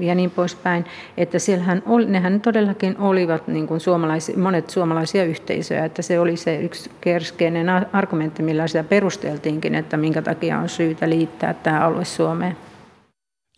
ja 0.00 0.14
niin 0.14 0.30
poispäin. 0.30 0.84
Että 1.16 1.38
siellähän 1.38 1.82
oli, 1.86 2.06
nehän 2.06 2.40
todellakin 2.40 2.98
olivat 2.98 3.48
niin 3.48 3.66
kuin 3.66 3.80
suomalaisia, 3.80 4.38
monet 4.38 4.70
suomalaisia 4.70 5.24
yhteisöjä, 5.24 5.84
että 5.84 6.02
se 6.02 6.20
oli 6.20 6.36
se 6.36 6.56
yksi 6.56 6.90
kerskeinen 7.00 7.66
argumentti, 7.92 8.42
millä 8.42 8.66
sitä 8.66 8.84
perusteltiinkin, 8.84 9.74
että 9.74 9.96
minkä 9.96 10.22
takia 10.22 10.58
on 10.58 10.68
syytä 10.68 11.08
liittää 11.08 11.54
tämä 11.54 11.80
alue 11.80 12.04
Suomeen. 12.04 12.56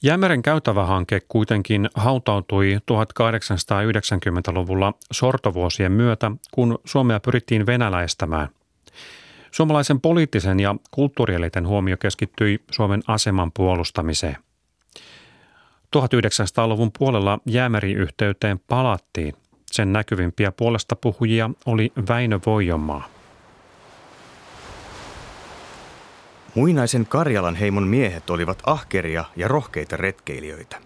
Jäämeren 0.02 0.42
käytävähanke 0.42 1.20
kuitenkin 1.28 1.88
hautautui 1.94 2.78
1890-luvulla 2.92 4.94
sortovuosien 5.12 5.92
myötä, 5.92 6.30
kun 6.50 6.78
Suomea 6.84 7.20
pyrittiin 7.20 7.66
venäläistämään. 7.66 8.48
Suomalaisen 9.56 10.00
poliittisen 10.00 10.60
ja 10.60 10.74
kulttuurieliten 10.90 11.66
huomio 11.66 11.96
keskittyi 11.96 12.60
Suomen 12.70 13.02
aseman 13.06 13.52
puolustamiseen. 13.52 14.36
1900-luvun 15.96 16.90
puolella 16.98 17.38
jäämeriyhteyteen 17.46 18.58
palattiin. 18.58 19.34
Sen 19.70 19.92
näkyvimpiä 19.92 20.52
puolesta 20.52 20.96
puhujia 20.96 21.50
oli 21.66 21.92
Väinö 22.08 22.40
Voijomaa. 22.46 23.08
Muinaisen 26.54 27.06
Karjalan 27.06 27.54
heimon 27.54 27.88
miehet 27.88 28.30
olivat 28.30 28.62
ahkeria 28.66 29.24
ja 29.36 29.48
rohkeita 29.48 29.96
retkeilijöitä. 29.96 30.78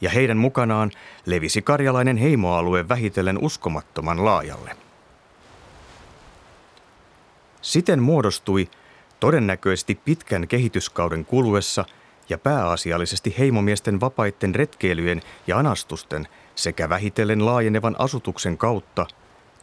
Ja 0.00 0.10
heidän 0.10 0.36
mukanaan 0.36 0.90
levisi 1.26 1.62
karjalainen 1.62 2.16
heimoalue 2.16 2.88
vähitellen 2.88 3.38
uskomattoman 3.38 4.24
laajalle. 4.24 4.83
Siten 7.64 8.02
muodostui 8.02 8.68
todennäköisesti 9.20 10.00
pitkän 10.04 10.48
kehityskauden 10.48 11.24
kuluessa 11.24 11.84
ja 12.28 12.38
pääasiallisesti 12.38 13.34
heimomiesten 13.38 14.00
vapaitten 14.00 14.54
retkeilyjen 14.54 15.22
ja 15.46 15.58
anastusten 15.58 16.28
sekä 16.54 16.88
vähitellen 16.88 17.46
laajenevan 17.46 17.96
asutuksen 17.98 18.58
kautta 18.58 19.06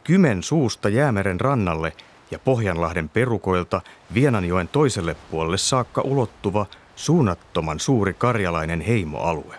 Kymen 0.04 0.42
suusta 0.42 0.88
Jäämeren 0.88 1.40
rannalle– 1.40 1.92
ja 2.32 2.38
Pohjanlahden 2.38 3.08
perukoilta 3.08 3.80
Vienanjoen 4.14 4.68
toiselle 4.68 5.16
puolelle 5.30 5.58
saakka 5.58 6.00
ulottuva 6.00 6.66
suunnattoman 6.96 7.80
suuri 7.80 8.14
karjalainen 8.14 8.80
heimoalue. 8.80 9.56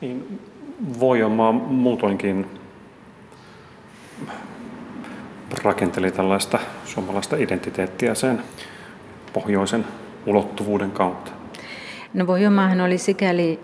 Niin 0.00 0.40
Voijomaa 1.00 1.52
muutoinkin 1.52 2.46
rakenteli 5.62 6.10
tällaista 6.10 6.58
suomalaista 6.84 7.36
identiteettiä 7.36 8.14
sen 8.14 8.42
pohjoisen 9.32 9.84
ulottuvuuden 10.26 10.90
kautta. 10.90 11.30
No 12.14 12.26
Voijomaahan 12.26 12.80
oli 12.80 12.98
sikäli 12.98 13.60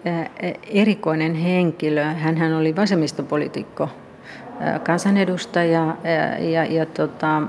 erikoinen 0.66 1.34
henkilö. 1.34 2.04
Hän 2.04 2.54
oli 2.54 2.76
vasemmistopolitiikko 2.76 3.88
kansanedustaja 4.82 5.96
ja, 6.04 6.38
ja, 6.38 6.64
ja, 6.64 6.86
tota, 6.86 7.42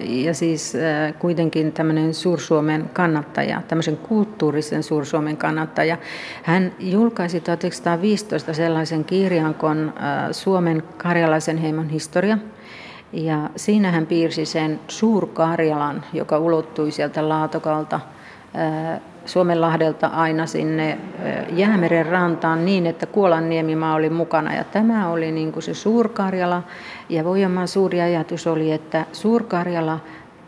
ja 0.00 0.34
siis 0.34 0.72
kuitenkin 1.18 1.72
tämmöinen 1.72 2.14
Suursuomen 2.14 2.90
kannattaja, 2.92 3.62
tämmöisen 3.68 3.96
kulttuurisen 3.96 4.82
Suursuomen 4.82 5.36
kannattaja. 5.36 5.98
Hän 6.42 6.72
julkaisi 6.78 7.40
1915 7.40 8.54
sellaisen 8.54 9.04
kirjan 9.04 9.54
kuin 9.54 9.92
Suomen 10.32 10.82
karjalaisen 10.96 11.58
heimon 11.58 11.88
historia. 11.88 12.38
Ja 13.12 13.50
siinä 13.56 13.90
hän 13.90 14.06
piirsi 14.06 14.44
sen 14.44 14.80
Suur-Karjalan, 14.88 16.04
joka 16.12 16.38
ulottui 16.38 16.90
sieltä 16.90 17.28
Laatokalta 17.28 18.00
Suomenlahdelta 19.26 20.06
aina 20.06 20.46
sinne 20.46 20.98
Jäämeren 21.52 22.06
rantaan 22.06 22.64
niin, 22.64 22.86
että 22.86 23.06
Kuolan 23.06 23.48
niemimaa 23.48 23.94
oli 23.94 24.10
mukana. 24.10 24.54
Ja 24.54 24.64
tämä 24.64 25.08
oli 25.08 25.32
niin 25.32 25.52
kuin 25.52 25.62
se 25.62 25.74
Suurkarjala. 25.74 26.62
Ja 27.08 27.24
Voijamaan 27.24 27.68
suuri 27.68 28.00
ajatus 28.00 28.46
oli, 28.46 28.72
että 28.72 29.04
Suurkarjala, 29.12 29.98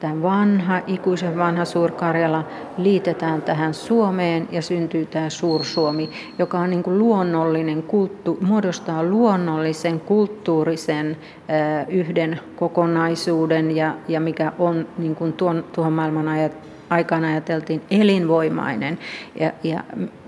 tämä 0.03 0.23
vanha, 0.23 0.81
ikuisen 0.87 1.39
vanha 1.39 1.65
Suurkarjala, 1.65 2.45
liitetään 2.79 3.43
tähän 3.43 3.75
Suomeen 3.75 4.49
ja 4.53 4.63
syntyy 4.63 5.07
tämä 5.07 5.31
Suursuomi, 5.31 6.11
joka 6.39 6.59
on 6.59 6.71
niin 6.71 6.83
kuin 6.83 6.99
luonnollinen, 6.99 7.83
kulttu, 7.83 8.39
muodostaa 8.41 9.03
luonnollisen 9.03 10.01
kulttuurisen 10.01 11.17
yhden 11.89 12.41
kokonaisuuden 12.57 13.77
ja, 13.77 13.95
ja 14.09 14.21
mikä 14.21 14.53
on 14.59 14.89
niin 14.99 15.15
kuin 15.15 15.33
tuon, 15.33 15.65
tuohon 15.73 15.93
maailman 15.93 16.29
ajat, 16.29 16.53
aikaan 16.91 17.25
ajateltiin 17.25 17.83
elinvoimainen. 17.91 18.99
Ja, 19.41 19.53
ja 19.63 19.83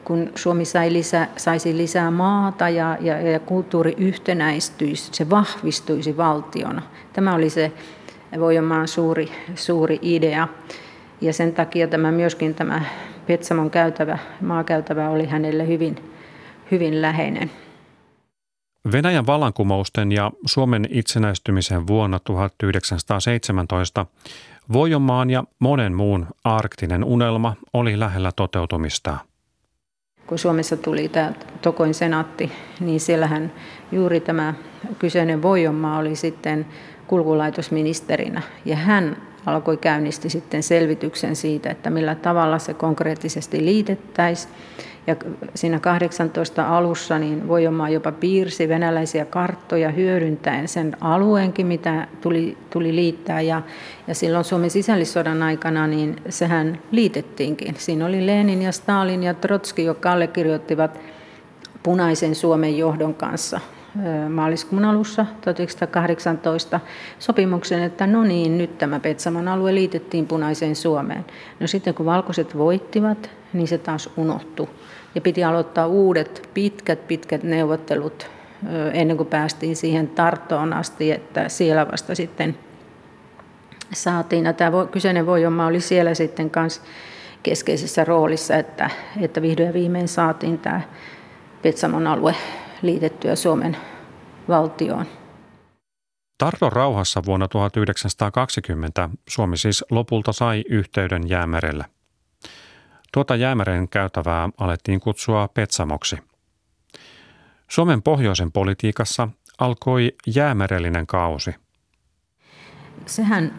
kun 0.05 0.31
Suomi 0.35 0.65
sai 0.65 0.93
lisää, 0.93 1.29
saisi 1.37 1.77
lisää 1.77 2.11
maata 2.11 2.69
ja, 2.69 2.97
ja, 3.01 3.21
ja 3.21 3.41
kulttuuri 3.41 3.95
yhtenäistyisi, 3.99 5.09
se 5.13 5.31
vahvistuisi 5.31 6.17
valtiona. 6.17 6.83
Tämä 7.13 7.35
oli 7.35 7.51
se 7.51 7.73
Voijomaan 8.41 8.89
suuri, 8.89 9.29
suuri 9.55 9.99
idea. 10.03 10.49
Ja 11.21 11.33
sen 11.33 11.53
takia 11.55 11.89
tämä 11.89 12.13
myöskin 12.13 12.55
tämä 12.55 12.83
Petsamon 13.27 13.71
käytävä, 13.71 14.19
maakäytävä 14.41 15.11
oli 15.11 15.27
hänelle 15.27 15.67
hyvin, 15.67 15.97
hyvin 16.71 17.03
läheinen. 17.03 17.51
Venäjän 18.93 19.27
vallankumousten 19.27 20.13
ja 20.13 20.31
Suomen 20.47 20.89
itsenäistymisen 20.91 21.87
vuonna 21.87 22.19
1917 22.19 24.07
Voijomaan 24.73 25.31
ja 25.31 25.45
monen 25.59 25.95
muun 25.95 26.27
arktinen 26.45 27.05
unelma 27.05 27.57
oli 27.73 27.99
lähellä 27.99 28.33
toteutumista. 28.37 29.17
Kun 30.27 30.39
Suomessa 30.39 30.77
tuli 30.77 31.09
tämä 31.09 31.33
Tokoin 31.63 31.95
senaatti, 31.95 32.53
niin 32.81 33.01
siellähän 33.01 33.53
juuri 33.93 34.21
tämä 34.21 34.55
kyseinen 34.99 35.43
Voijomaa 35.43 35.99
oli 35.99 36.17
sitten 36.17 36.67
kulkulaitosministerinä. 37.07 38.43
Ja 38.65 38.77
hän 38.77 39.17
alkoi 39.47 39.77
käynnisti 39.77 40.29
sitten 40.29 40.63
selvityksen 40.63 41.37
siitä, 41.37 41.71
että 41.71 41.91
millä 41.91 42.15
tavalla 42.15 42.59
se 42.59 42.75
konkreettisesti 42.75 43.65
liitettäisiin. 43.65 44.55
Ja 45.07 45.17
siinä 45.55 45.81
18 45.81 46.77
alussa 46.77 47.19
niin 47.19 47.49
Voijomaa 47.49 47.89
jopa 47.89 48.13
piirsi 48.13 48.69
venäläisiä 48.69 49.25
karttoja 49.25 49.91
hyödyntäen 49.91 50.69
sen 50.69 50.97
alueenkin, 51.01 51.67
mitä 51.67 52.09
tuli, 52.21 52.59
tuli 52.71 52.95
liittää. 52.95 53.41
Ja, 53.41 53.63
ja 54.07 54.15
silloin 54.15 54.45
Suomen 54.45 54.71
sisällissodan 54.71 55.43
aikana 55.43 55.87
niin 55.87 56.17
sehän 56.29 56.79
liitettiinkin. 56.91 57.75
Siinä 57.79 58.07
oli 58.07 58.27
Lenin 58.27 58.63
ja 58.63 58.73
Stalin 58.73 59.23
ja 59.23 59.35
Trotski, 59.35 59.85
jotka 59.85 60.13
allekirjoittivat 60.13 61.01
punaisen 61.83 62.35
Suomen 62.35 62.79
johdon 62.79 63.15
kanssa 63.15 63.61
maaliskuun 64.29 64.85
alussa 64.85 65.27
1918 65.41 66.81
sopimuksen, 67.19 67.83
että 67.83 68.07
no 68.07 68.25
niin, 68.25 68.59
nyt 68.59 68.79
tämä 68.79 69.01
Petsamon 69.01 69.49
alue 69.49 69.75
liitettiin 69.75 70.27
punaiseen 70.27 70.77
Suomeen. 70.77 71.25
No 71.61 71.67
sitten 71.67 71.95
kun 71.95 72.07
valkoiset 72.07 72.59
voittivat, 72.59 73.31
niin 73.53 73.69
se 73.69 73.79
taas 73.79 74.11
unohtui. 74.17 74.69
Ja 75.15 75.21
piti 75.21 75.45
aloittaa 75.45 75.87
uudet 75.87 76.49
pitkät, 76.55 77.09
pitkät 77.09 77.43
neuvottelut 77.43 78.31
ennen 78.93 79.17
kuin 79.17 79.27
päästiin 79.27 79.77
siihen 79.77 80.09
Tarttoon 80.09 80.73
asti, 80.73 81.13
että 81.13 81.49
siellä 81.49 81.87
vasta 81.93 82.15
sitten 82.15 82.57
saatiin. 83.93 84.45
Ja 84.45 84.53
tämä 84.53 84.87
kyseinen 84.91 85.27
voima 85.27 85.67
oli 85.67 85.81
siellä 85.81 86.15
sitten 86.15 86.51
kanssa 86.51 86.83
keskeisessä 87.43 88.05
roolissa, 88.05 88.57
että, 88.57 88.91
että 89.21 89.43
vihdoin 89.43 89.67
ja 89.67 89.75
viimein 89.75 90.09
saatiin 90.09 90.59
tämä 90.59 90.81
Petsamon 91.63 92.07
alue 92.07 92.35
liitettyä 92.87 93.37
Suomen 93.37 93.77
valtioon. 94.49 95.07
Tarton 96.39 96.73
rauhassa 96.73 97.23
vuonna 97.27 97.49
1920 97.49 99.11
Suomi 99.29 99.57
siis 99.57 99.85
lopulta 99.91 100.33
sai 100.33 100.65
yhteyden 100.69 101.29
jäämerelle. 101.29 101.85
Tuota 103.13 103.37
jäämeren 103.37 103.89
käytävää 103.89 104.49
alettiin 104.59 105.01
kutsua 105.01 105.49
Petsamoksi. 105.49 106.17
Suomen 107.69 108.03
pohjoisen 108.03 108.53
politiikassa 108.53 109.29
alkoi 109.59 110.13
jäämerellinen 110.27 111.07
kausi. 111.07 111.55
Sehän 113.07 113.55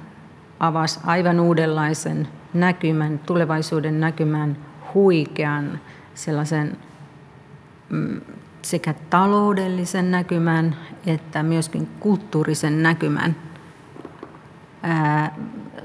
avasi 0.60 1.00
aivan 1.06 1.40
uudenlaisen 1.40 2.28
näkymän, 2.54 3.20
tulevaisuuden 3.20 4.00
näkymän, 4.00 4.58
huikean 4.94 5.80
sellaisen 6.14 6.78
mm, 7.90 8.22
sekä 8.66 8.94
taloudellisen 9.10 10.12
näkymän 10.12 10.76
että 11.08 11.44
myöskin 11.44 11.88
kulttuurisen 12.00 12.84
näkymän 12.84 13.36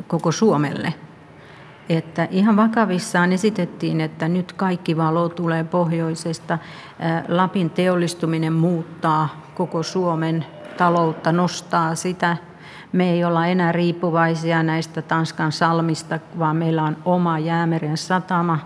koko 0.07 0.33
Suomelle. 0.33 0.95
Että 1.89 2.29
ihan 2.31 2.57
vakavissaan 2.57 3.33
esitettiin, 3.33 4.01
että 4.01 4.29
nyt 4.29 4.53
kaikki 4.53 4.97
valo 4.97 5.29
tulee 5.29 5.65
pohjoisesta. 5.65 6.59
Lapin 7.29 7.71
teollistuminen 7.71 8.53
muuttaa 8.53 9.29
koko 9.55 9.83
Suomen 9.83 10.45
taloutta, 10.77 11.33
nostaa 11.33 11.95
sitä. 11.95 12.37
Me 12.93 13.11
ei 13.11 13.25
olla 13.25 13.47
enää 13.47 13.73
riippuvaisia 13.73 14.63
näistä 14.63 15.03
Tanskan 15.03 15.53
salmista, 15.53 16.19
vaan 16.39 16.57
meillä 16.57 16.83
on 16.83 16.97
oma 17.05 17.39
jäämeren 17.39 17.97
satama, 17.97 18.59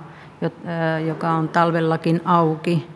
joka 1.06 1.30
on 1.30 1.48
talvellakin 1.48 2.20
auki 2.24 2.93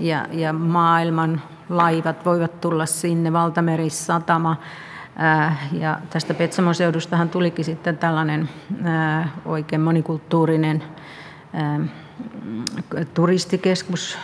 ja, 0.00 0.26
ja 0.32 0.52
maailman 0.52 1.42
laivat 1.68 2.24
voivat 2.24 2.60
tulla 2.60 2.86
sinne, 2.86 3.32
valtamerissatama. 3.32 4.56
Ja 5.72 5.98
tästä 6.10 6.34
Petsamon 6.34 6.74
seudustahan 6.74 7.28
tulikin 7.28 7.64
sitten 7.64 7.98
tällainen 7.98 8.48
oikein 9.44 9.80
monikulttuurinen 9.80 10.82
turistikeskus 13.14 14.18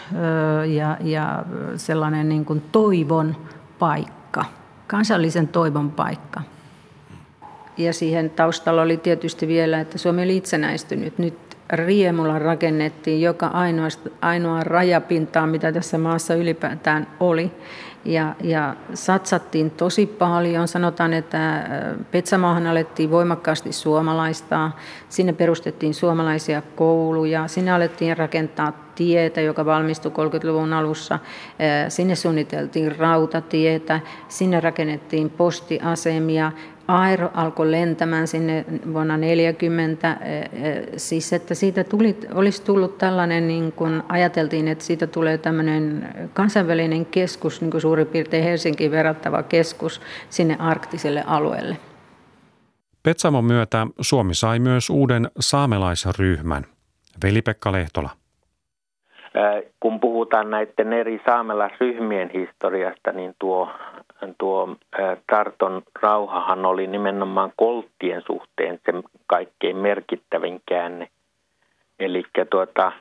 ja, 0.75 0.97
ja 1.01 1.45
sellainen 1.77 2.29
niin 2.29 2.45
kuin 2.45 2.62
toivon 2.73 3.37
paikka, 3.79 4.45
kansallisen 4.87 5.49
toivon 5.49 5.91
paikka. 5.91 6.43
Ja 7.77 7.93
siihen 7.93 8.31
taustalla 8.31 8.83
oli 8.83 8.97
tietysti 8.97 9.47
vielä, 9.47 9.81
että 9.81 9.99
Suomi 9.99 10.23
oli 10.23 10.37
itsenäistynyt. 10.37 11.18
Nyt 11.18 11.49
riemulla 11.73 12.39
rakennettiin 12.39 13.23
joka 13.23 13.47
ainoa, 13.47 13.89
ainoa 14.21 14.64
rajapintaa, 14.64 15.47
mitä 15.47 15.73
tässä 15.73 15.99
maassa 15.99 16.35
ylipäätään 16.35 17.07
oli. 17.21 17.53
Ja, 18.05 18.35
ja 18.43 18.77
satsattiin 18.95 19.71
tosi 19.71 20.07
paljon. 20.07 20.68
Sanotaan, 20.68 21.12
että 21.14 21.57
äh, 21.57 21.64
Petsamaahan 22.11 22.66
alettiin 22.66 23.11
voimakkaasti 23.11 23.73
suomalaistaa. 23.73 24.79
Sinne 25.09 25.33
perustettiin 25.33 25.95
suomalaisia 25.95 26.62
kouluja. 26.77 27.49
Sinne 27.49 27.73
alettiin 27.73 28.16
rakentaa 28.16 28.73
tietä, 28.95 29.41
joka 29.41 29.64
valmistui 29.64 30.12
30-luvun 30.12 30.73
alussa. 30.73 31.14
Äh, 31.14 31.21
sinne 31.89 32.14
suunniteltiin 32.14 32.97
rautatietä. 32.97 34.01
Sinne 34.29 34.61
rakennettiin 34.61 35.31
postiasemia. 35.31 36.53
Aero 36.91 37.30
alkoi 37.34 37.70
lentämään 37.70 38.28
sinne 38.28 38.64
vuonna 38.93 39.16
40, 39.16 40.12
e, 40.20 40.38
e, 40.38 40.49
siis 40.97 41.32
että 41.32 41.55
siitä 41.55 41.84
tuli, 41.84 42.18
olisi 42.34 42.62
tullut 42.62 42.99
tällainen, 42.99 43.49
niin 43.49 43.72
kuin 43.72 44.03
ajateltiin, 44.09 44.68
että 44.68 44.84
siitä 44.84 45.07
tulee 45.07 45.38
tämmöinen 45.38 46.09
kansainvälinen 46.34 47.07
keskus, 47.07 47.61
niin 47.61 47.70
kuin 47.70 47.80
suurin 47.80 48.07
piirtein 48.07 48.45
Helsinkiin 48.45 48.91
verrattava 48.91 49.43
keskus 49.43 50.01
sinne 50.30 50.57
arktiselle 50.59 51.24
alueelle. 51.26 51.76
Petsamon 53.03 53.45
myötä 53.45 53.86
Suomi 54.01 54.34
sai 54.34 54.59
myös 54.59 54.91
uuden 54.91 55.30
saamelaisryhmän. 55.41 56.66
Veli-Pekka 57.24 57.72
Lehtola. 57.72 58.20
Kun 59.81 60.01
puhutaan 60.01 60.51
näiden 60.51 60.93
eri 60.93 61.20
saamelaisryhmien 61.26 62.31
historiasta, 62.31 63.12
niin 63.12 63.35
tuo 63.39 63.68
tuo 64.39 64.76
Tarton 65.31 65.83
rauhahan 66.03 66.66
oli 66.66 66.87
nimenomaan 66.87 67.53
kolttien 67.57 68.22
suhteen 68.26 68.81
se 68.87 68.93
kaikkein 69.26 69.76
merkittävin 69.76 70.61
käänne. 70.66 71.09
Eli 72.01 72.24
tuota, 72.51 72.93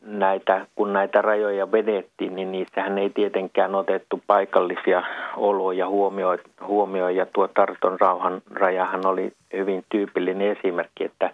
näitä, 0.00 0.66
kun 0.74 0.92
näitä 0.92 1.22
rajoja 1.22 1.72
vedettiin, 1.72 2.36
niin 2.36 2.52
niissähän 2.52 2.98
ei 2.98 3.10
tietenkään 3.10 3.74
otettu 3.74 4.22
paikallisia 4.26 5.02
oloja 5.36 5.88
huomioon. 5.88 6.38
huomioon 6.66 7.16
ja 7.16 7.26
tuo 7.26 7.48
Tarton 7.48 8.00
rauhan 8.00 8.42
rajahan 8.50 9.06
oli 9.06 9.32
hyvin 9.52 9.84
tyypillinen 9.88 10.56
esimerkki, 10.56 11.04
että 11.04 11.30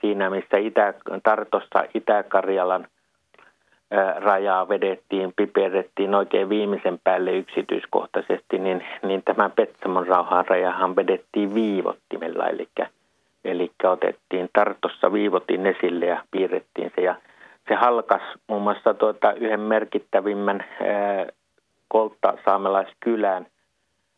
siinä 0.00 0.30
missä 0.30 0.56
Itä, 0.56 0.94
Tartossa 1.22 1.84
Itä-Karjalan 1.94 2.86
rajaa 4.16 4.68
vedettiin, 4.68 5.32
piperettiin 5.36 6.14
oikein 6.14 6.48
viimeisen 6.48 7.00
päälle 7.04 7.32
yksityiskohtaisesti, 7.32 8.58
niin, 8.58 8.84
niin 9.02 9.22
tämän 9.24 9.52
Petsamon 9.52 10.06
rauhan 10.06 10.46
rajahan 10.46 10.96
vedettiin 10.96 11.54
viivottimella, 11.54 12.46
eli, 12.46 12.68
eli 13.44 13.70
otettiin 13.84 14.50
Tartossa 14.52 15.12
viivotin 15.12 15.66
esille 15.66 16.06
ja 16.06 16.24
piirrettiin 16.30 16.92
se. 16.94 17.02
Ja 17.02 17.14
se 17.68 17.74
halkas 17.74 18.22
muun 18.48 18.62
muassa 18.62 18.94
tuota 18.94 19.32
yhden 19.32 19.60
merkittävimmän 19.60 20.64
ää, 20.80 21.26
koltta 21.88 22.34
saamelaiskylän 22.44 23.46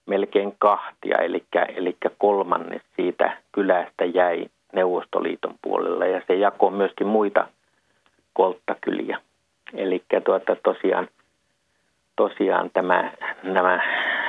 melkein 0.06 0.54
kahtia, 0.58 1.18
eli, 1.18 1.44
eli 1.76 1.96
kolmannes 2.18 2.82
siitä 2.96 3.36
kylästä 3.52 4.04
jäi 4.04 4.46
Neuvostoliiton 4.72 5.54
puolella 5.62 6.06
ja 6.06 6.22
se 6.26 6.34
jakoi 6.34 6.70
myöskin 6.70 7.06
muita 7.06 7.48
kolttakyliä. 8.32 9.20
Eli 9.74 10.04
tuota, 10.24 10.56
tosiaan, 10.64 11.08
tosiaan 12.16 12.70
tämä, 12.70 13.12
nämä 13.42 13.74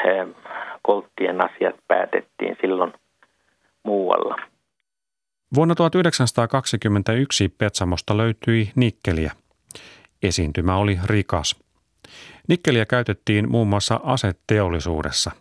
eh, 0.05 0.27
kolttien 0.81 1.41
asiat 1.41 1.75
päätettiin 1.87 2.57
silloin 2.61 2.93
muualla. 3.83 4.35
Vuonna 5.55 5.75
1921 5.75 7.49
Petsamosta 7.57 8.17
löytyi 8.17 8.71
nikkeliä. 8.75 9.31
Esiintymä 10.23 10.75
oli 10.75 10.99
rikas. 11.05 11.55
Nikkeliä 12.47 12.85
käytettiin 12.85 13.51
muun 13.51 13.67
muassa 13.67 13.99
aseteollisuudessa. 14.03 15.31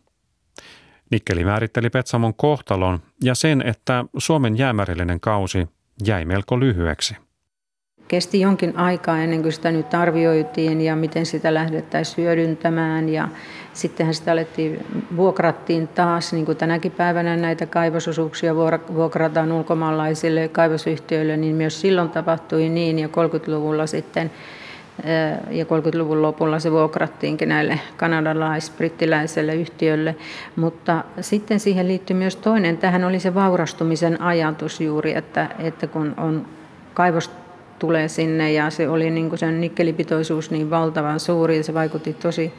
Nikkeli 1.11 1.45
määritteli 1.45 1.91
Petsamon 1.91 2.35
kohtalon 2.35 2.99
ja 3.23 3.35
sen, 3.35 3.63
että 3.63 4.05
Suomen 4.19 4.59
jäämärillinen 4.59 5.21
kausi 5.21 5.69
jäi 6.07 6.25
melko 6.25 6.61
lyhyeksi 6.61 7.17
kesti 8.09 8.41
jonkin 8.41 8.77
aikaa 8.77 9.19
ennen 9.19 9.43
kuin 9.43 9.53
sitä 9.53 9.71
nyt 9.71 9.95
arvioitiin 9.95 10.81
ja 10.81 10.97
miten 10.97 11.27
sitä 11.27 11.55
lähdettäisiin 11.55 12.25
hyödyntämään. 12.25 13.09
Ja 13.09 13.29
sittenhän 13.73 14.15
sitä 14.15 14.33
alettiin, 14.33 14.87
vuokrattiin 15.17 15.89
taas, 15.89 16.33
niin 16.33 16.47
kuin 16.47 16.59
tänäkin 16.59 16.93
päivänä 16.93 17.37
näitä 17.37 17.67
kaivososuuksia 17.67 18.55
vuokrataan 18.95 19.53
ulkomaalaisille 19.53 20.49
kaivosyhtiöille, 20.49 21.37
niin 21.37 21.57
myös 21.57 21.81
silloin 21.81 22.09
tapahtui 22.09 22.69
niin 22.69 22.99
ja 22.99 23.09
30-luvulla 23.09 23.87
sitten 23.87 24.31
ja 25.51 25.65
30-luvun 25.65 26.23
lopulla 26.23 26.59
se 26.59 26.73
vuokrattiinkin 26.73 27.49
näille 27.49 27.81
kanadalais-brittiläiselle 27.97 29.55
yhtiölle. 29.55 30.17
Mutta 30.57 31.05
sitten 31.21 31.61
siihen 31.61 31.89
liittyy 31.89 32.17
myös 32.17 32.37
toinen, 32.37 32.79
tähän 32.79 33.05
oli 33.05 33.21
se 33.21 33.35
vaurastumisen 33.35 34.23
ajatus 34.23 34.81
juuri, 34.81 35.15
että, 35.17 35.49
että 35.59 35.87
kun 35.87 36.15
on 36.17 36.47
kaivos 36.95 37.31
tulee 37.79 38.09
sinne 38.09 38.53
ja 38.53 38.71
se 38.71 38.89
oli 38.89 39.11
niin 39.11 39.29
kuin 39.29 39.39
sen 39.39 39.61
nikkelipitoisuus 39.61 40.51
niin 40.51 40.71
valtavan 40.71 41.21
suuri 41.21 41.57
ja 41.57 41.65
se 41.65 41.75
vaikutti 41.75 42.13
tosi 42.13 42.53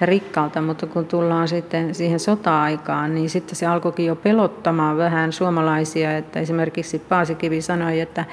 rikkaalta, 0.00 0.62
mutta 0.62 0.86
kun 0.86 1.06
tullaan 1.06 1.48
sitten 1.48 1.94
siihen 1.94 2.20
sota-aikaan, 2.20 3.14
niin 3.14 3.30
sitten 3.30 3.56
se 3.56 3.66
alkoikin 3.66 4.06
jo 4.06 4.16
pelottamaan 4.16 4.96
vähän 4.96 5.32
suomalaisia, 5.32 6.16
että 6.16 6.40
esimerkiksi 6.40 6.98
Paasikivi 6.98 7.62
sanoi, 7.62 8.00
että 8.00 8.24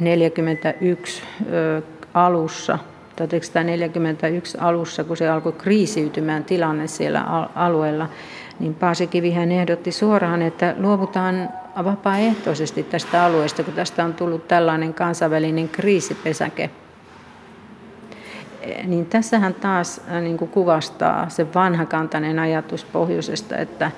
41 0.00 1.22
äh, 1.40 1.95
alussa 2.16 2.78
1941 3.16 4.58
alussa, 4.60 5.04
kun 5.04 5.16
se 5.16 5.28
alkoi 5.28 5.52
kriisiytymään 5.52 6.44
tilanne 6.44 6.86
siellä 6.86 7.20
alueella, 7.54 8.08
niin 8.60 8.74
Paasikivihän 8.74 9.52
ehdotti 9.52 9.92
suoraan, 9.92 10.42
että 10.42 10.74
luovutaan 10.78 11.48
vapaaehtoisesti 11.84 12.82
tästä 12.82 13.24
alueesta, 13.24 13.62
kun 13.62 13.74
tästä 13.74 14.04
on 14.04 14.14
tullut 14.14 14.48
tällainen 14.48 14.94
kansainvälinen 14.94 15.68
kriisipesäke. 15.68 16.70
Niin 18.84 19.06
tässähän 19.06 19.54
taas 19.54 20.00
äh, 20.10 20.22
niin 20.22 20.38
kuin 20.38 20.50
kuvastaa 20.50 21.28
se 21.28 21.46
vanhakantainen 21.54 22.38
ajatus 22.38 22.84
pohjoisesta, 22.84 23.56
että, 23.56 23.90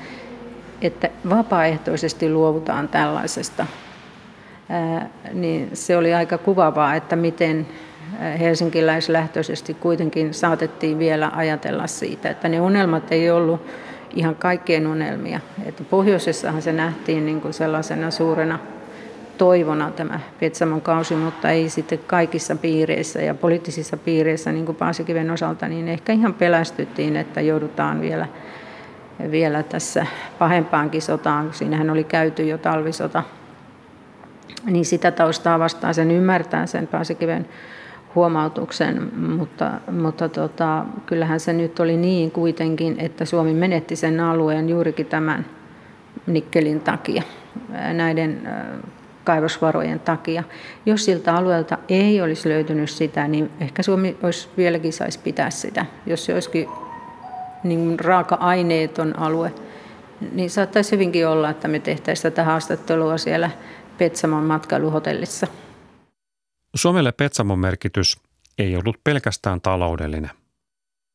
että 0.83 1.11
vapaaehtoisesti 1.29 2.31
luovutaan 2.31 2.89
tällaisesta. 2.89 3.67
Ää, 4.69 4.97
äh, 4.97 5.09
niin 5.33 5.71
se 5.73 5.97
oli 5.97 6.15
aika 6.15 6.39
kuvavaa, 6.39 6.95
että 6.95 7.17
miten 7.17 7.67
helsinkiläislähtöisesti 8.39 9.75
kuitenkin 9.75 10.35
saatettiin 10.35 10.99
vielä 10.99 11.31
ajatella 11.35 11.87
siitä, 11.87 12.31
että 12.31 12.49
ne 12.49 12.61
unelmat 12.61 13.13
ei 13.13 13.31
ollut 13.31 13.67
ihan 14.15 14.37
kaikkien 14.37 14.87
unelmia. 14.87 15.41
Että 15.67 15.85
pohjoisessahan 15.85 16.63
se 16.63 16.73
nähtiin 16.73 17.27
niin 17.27 17.41
kuin 17.41 17.55
sellaisena 17.55 18.11
suurena 18.11 18.59
toivona 19.39 19.91
tämä 19.91 20.21
Petsamon 20.41 20.81
kausi, 20.81 21.15
mutta 21.15 21.51
ei 21.51 21.69
sitten 21.69 22.01
kaikissa 22.07 22.57
piireissä 22.57 23.23
ja 23.23 23.35
poliittisissa 23.35 23.97
piireissä, 23.97 24.53
niin 24.53 24.67
kuin 24.67 24.77
Paasikiven 24.77 25.31
osalta, 25.31 25.69
niin 25.69 25.89
ehkä 25.89 26.13
ihan 26.13 26.35
pelästyttiin, 26.35 27.17
että 27.17 27.41
joudutaan 27.41 28.01
vielä, 28.01 28.27
vielä 29.31 29.63
tässä 29.63 30.07
pahempaankin 30.39 31.03
sotaan. 31.03 31.53
Siinähän 31.53 31.91
oli 31.91 32.05
käyty 32.05 32.47
jo 32.47 32.59
talvisota. 32.59 33.23
Niin 34.67 34.85
sitä 34.85 35.11
taustaa 35.11 35.59
vastaan 35.59 35.95
sen 35.95 36.11
ymmärtää 36.11 36.67
sen 36.67 36.87
Paasikiven 36.87 37.49
huomautuksen, 38.19 39.11
mutta, 39.17 39.71
mutta 39.93 40.29
tota, 40.29 40.85
kyllähän 41.07 41.41
se 41.41 41.53
nyt 41.53 41.81
oli 41.81 41.97
niin 41.97 42.31
kuitenkin, 42.31 42.97
että 42.99 43.25
Suomi 43.25 43.55
menetti 43.55 43.97
sen 43.97 44.21
alueen 44.21 44.69
juurikin 44.69 45.07
tämän 45.07 45.47
nikkelin 46.27 46.81
takia, 46.81 47.23
näiden 47.93 48.49
kaivosvarojen 49.25 50.01
takia. 50.01 50.45
Jos 50.87 51.05
siltä 51.05 51.35
alueelta 51.35 51.79
ei 51.89 52.21
olisi 52.23 52.49
löytynyt 52.49 52.91
sitä, 52.91 53.29
niin 53.29 53.51
ehkä 53.61 53.83
Suomi 53.83 54.17
olisi 54.23 54.49
vieläkin 54.57 54.93
saisi 54.93 55.19
pitää 55.19 55.51
sitä. 55.51 55.87
Jos 56.07 56.25
se 56.25 56.35
olisikin 56.35 56.69
niin 57.65 58.01
raaka-aineeton 58.01 59.19
alue, 59.19 59.53
niin 60.33 60.51
saattaisi 60.51 60.93
hyvinkin 60.93 61.29
olla, 61.29 61.51
että 61.51 61.69
me 61.69 61.79
tehtäisiin 61.79 62.33
tätä 62.33 62.45
haastattelua 62.45 63.19
siellä 63.19 63.51
Petsamon 63.99 64.45
matkailuhotellissa. 64.45 65.47
Suomelle 66.75 67.13
Petsamon 67.13 67.59
merkitys 67.59 68.21
ei 68.59 68.77
ollut 68.77 68.97
pelkästään 69.05 69.61
taloudellinen. 69.61 70.31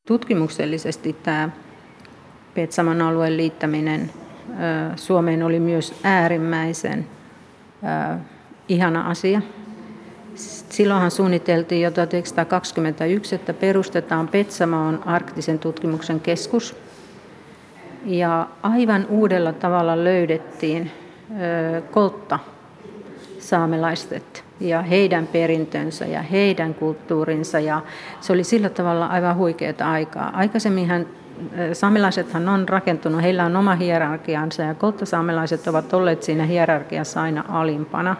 Tutkimuksellisesti 0.07 1.13
tämä 1.13 1.49
Petsamon 2.53 3.01
alueen 3.01 3.37
liittäminen 3.37 4.11
Suomeen 4.95 5.43
oli 5.43 5.59
myös 5.59 5.93
äärimmäisen 6.03 7.07
ihana 8.67 9.09
asia. 9.09 9.41
Silloinhan 10.69 11.11
suunniteltiin 11.11 11.81
jo 11.81 11.91
1921, 11.91 13.35
että 13.35 13.53
perustetaan 13.53 14.27
Petsamoon 14.27 15.03
arktisen 15.07 15.59
tutkimuksen 15.59 16.19
keskus. 16.19 16.75
Ja 18.05 18.47
aivan 18.63 19.05
uudella 19.09 19.53
tavalla 19.53 20.03
löydettiin 20.03 20.91
koltta 21.91 22.39
saamelaiset 23.39 24.45
ja 24.63 24.81
heidän 24.81 25.27
perintönsä 25.27 26.05
ja 26.05 26.21
heidän 26.21 26.73
kulttuurinsa. 26.73 27.59
Ja 27.59 27.81
se 28.21 28.33
oli 28.33 28.43
sillä 28.43 28.69
tavalla 28.69 29.05
aivan 29.05 29.35
huikeaa 29.35 29.91
aikaa. 29.91 30.31
Aikaisemminhan 30.33 31.05
saamelaisethan 31.73 32.49
on 32.49 32.69
rakentunut, 32.69 33.21
heillä 33.21 33.45
on 33.45 33.55
oma 33.55 33.75
hierarkiansa 33.75 34.61
ja 34.61 34.73
kolttasaamelaiset 34.73 35.67
ovat 35.67 35.93
olleet 35.93 36.23
siinä 36.23 36.45
hierarkiassa 36.45 37.21
aina 37.21 37.43
alimpana. 37.47 38.15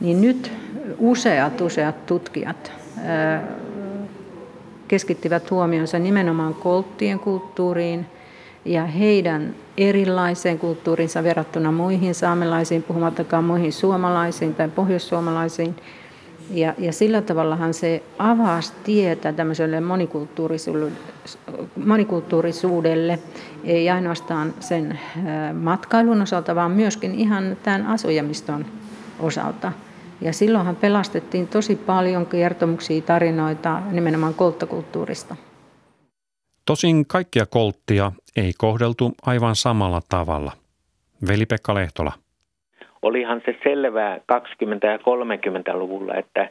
Niin 0.00 0.20
nyt 0.20 0.52
useat, 0.98 1.60
useat 1.60 2.06
tutkijat 2.06 2.72
keskittivät 4.88 5.50
huomionsa 5.50 5.98
nimenomaan 5.98 6.54
kolttien 6.54 7.18
kulttuuriin 7.18 8.06
ja 8.66 8.86
heidän 8.86 9.54
erilaiseen 9.76 10.58
kulttuurinsa 10.58 11.24
verrattuna 11.24 11.72
muihin 11.72 12.14
saamelaisiin, 12.14 12.82
puhumattakaan 12.82 13.44
muihin 13.44 13.72
suomalaisiin 13.72 14.54
tai 14.54 14.68
pohjoissuomalaisiin. 14.68 15.76
Ja, 16.50 16.74
ja 16.78 16.92
sillä 16.92 17.22
tavallahan 17.22 17.74
se 17.74 18.02
avasi 18.18 18.72
tietä 18.84 19.32
tämmöiselle 19.32 19.80
monikulttuurisuudelle, 21.76 23.18
ei 23.64 23.90
ainoastaan 23.90 24.54
sen 24.60 24.98
matkailun 25.52 26.22
osalta, 26.22 26.54
vaan 26.54 26.70
myöskin 26.70 27.14
ihan 27.14 27.56
tämän 27.62 27.86
asujamiston 27.86 28.66
osalta. 29.20 29.72
Ja 30.20 30.32
silloinhan 30.32 30.76
pelastettiin 30.76 31.48
tosi 31.48 31.76
paljon 31.76 32.26
kertomuksia, 32.26 33.02
tarinoita 33.02 33.82
nimenomaan 33.90 34.34
kolttakulttuurista. 34.34 35.36
Tosin 36.64 37.06
kaikkia 37.06 37.46
kolttia 37.46 38.12
ei 38.36 38.52
kohdeltu 38.58 39.12
aivan 39.26 39.56
samalla 39.56 40.00
tavalla. 40.08 40.52
Veli-Pekka 41.28 41.74
Lehtola. 41.74 42.12
Olihan 43.02 43.42
se 43.46 43.58
selvää 43.64 44.16
20- 44.16 44.20
ja 44.82 44.96
30-luvulla, 44.96 46.14
että, 46.14 46.48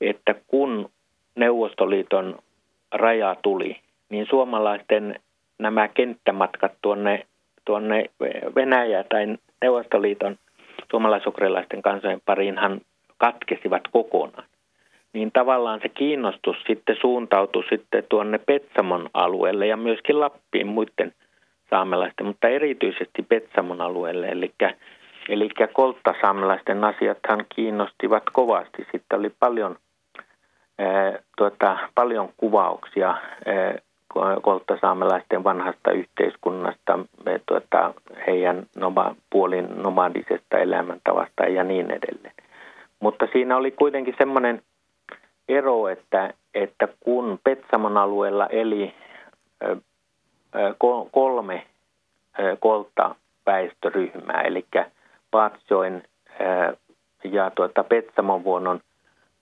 että 0.00 0.34
kun 0.46 0.90
Neuvostoliiton 1.34 2.38
raja 2.92 3.36
tuli, 3.42 3.80
niin 4.08 4.26
suomalaisten 4.30 5.20
nämä 5.58 5.88
kenttämatkat 5.88 6.72
tuonne, 6.82 7.26
tuonne 7.64 8.04
Venäjä 8.54 9.04
tai 9.04 9.36
Neuvostoliiton 9.62 10.36
suomalaisukrilaisten 10.90 11.82
kansojen 11.82 12.20
pariinhan 12.24 12.80
katkesivat 13.18 13.82
kokonaan. 13.92 14.44
Niin 15.16 15.32
tavallaan 15.32 15.80
se 15.80 15.88
kiinnostus 15.88 16.56
sitten 16.66 16.96
suuntautui 17.00 17.64
sitten 17.68 18.04
tuonne 18.08 18.38
Petsamon 18.38 19.10
alueelle 19.14 19.66
ja 19.66 19.76
myöskin 19.76 20.20
Lappiin 20.20 20.66
muiden 20.66 21.12
saamelaisten, 21.70 22.26
mutta 22.26 22.48
erityisesti 22.48 23.22
Petsamon 23.28 23.80
alueelle. 23.80 24.26
Eli, 24.26 24.52
eli 25.28 25.48
kolttasaamelaisten 25.72 26.84
asiathan 26.84 27.44
kiinnostivat 27.54 28.22
kovasti. 28.32 28.86
Sitten 28.92 29.18
oli 29.18 29.30
paljon, 29.40 29.76
ää, 30.78 31.18
tuota, 31.36 31.78
paljon 31.94 32.28
kuvauksia 32.36 33.08
ää, 33.08 33.78
kolttasaamelaisten 34.42 35.44
vanhasta 35.44 35.90
yhteiskunnasta, 35.90 36.98
tuota, 37.46 37.94
heidän 38.26 38.66
noma, 38.76 39.14
puolin 39.30 39.82
nomadisesta 39.82 40.58
elämäntavasta 40.58 41.44
ja 41.44 41.64
niin 41.64 41.90
edelleen. 41.90 42.34
Mutta 43.00 43.28
siinä 43.32 43.56
oli 43.56 43.70
kuitenkin 43.70 44.14
semmoinen 44.18 44.62
ero, 45.48 45.88
että, 45.88 46.34
että 46.54 46.88
kun 47.00 47.38
Petsamon 47.44 47.96
alueella 47.96 48.46
eli 48.46 48.94
kolme 51.10 51.66
kolta 52.60 53.14
väestöryhmää, 53.46 54.42
eli 54.42 54.66
Patsjoen 55.30 56.02
ja 57.24 57.50
tuota 57.54 57.84
Petsamon 57.84 58.44
vuonon 58.44 58.80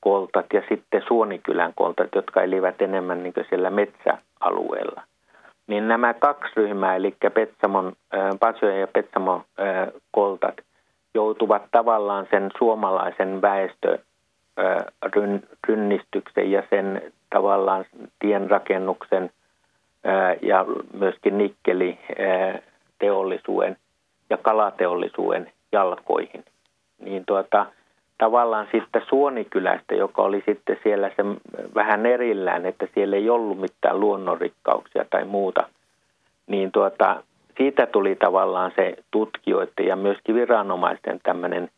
koltat 0.00 0.46
ja 0.52 0.62
sitten 0.68 1.02
Suonikylän 1.08 1.72
koltat, 1.74 2.08
jotka 2.14 2.42
elivät 2.42 2.82
enemmän 2.82 3.22
niin 3.22 3.34
siellä 3.48 3.70
metsäalueella. 3.70 5.02
Niin 5.66 5.88
nämä 5.88 6.14
kaksi 6.14 6.52
ryhmää, 6.56 6.96
eli 6.96 7.16
Petsamon, 7.34 7.92
Patsjoen 8.40 8.80
ja 8.80 8.86
Petsamon 8.86 9.44
koltat– 10.10 10.54
joutuvat 11.14 11.62
tavallaan 11.70 12.26
sen 12.30 12.50
suomalaisen 12.58 13.42
väestörynnistyksen 14.56 16.50
ja 16.50 16.62
sen 16.70 17.12
tavallaan 17.30 17.84
tienrakennuksen 18.18 19.30
ja 20.42 20.66
myöskin 20.92 21.38
nikkeliteollisuuden 21.38 23.76
ja 24.30 24.36
kalateollisuuden 24.36 25.52
jalkoihin. 25.72 26.44
Niin 26.98 27.24
tuota, 27.26 27.66
tavallaan 28.18 28.68
sitten 28.72 29.02
Suonikylästä, 29.08 29.94
joka 29.94 30.22
oli 30.22 30.42
sitten 30.46 30.78
siellä 30.82 31.08
se 31.08 31.24
vähän 31.74 32.06
erillään, 32.06 32.66
että 32.66 32.88
siellä 32.94 33.16
ei 33.16 33.30
ollut 33.30 33.60
mitään 33.60 34.00
luonnonrikkauksia 34.00 35.04
tai 35.10 35.24
muuta, 35.24 35.68
niin 36.46 36.72
tuota, 36.72 37.22
siitä 37.56 37.86
tuli 37.86 38.16
tavallaan 38.16 38.72
se 38.76 38.96
tutkijoiden 39.10 39.86
ja 39.86 39.96
myöskin 39.96 40.34
viranomaisten 40.34 41.20
tämmöinen 41.22 41.70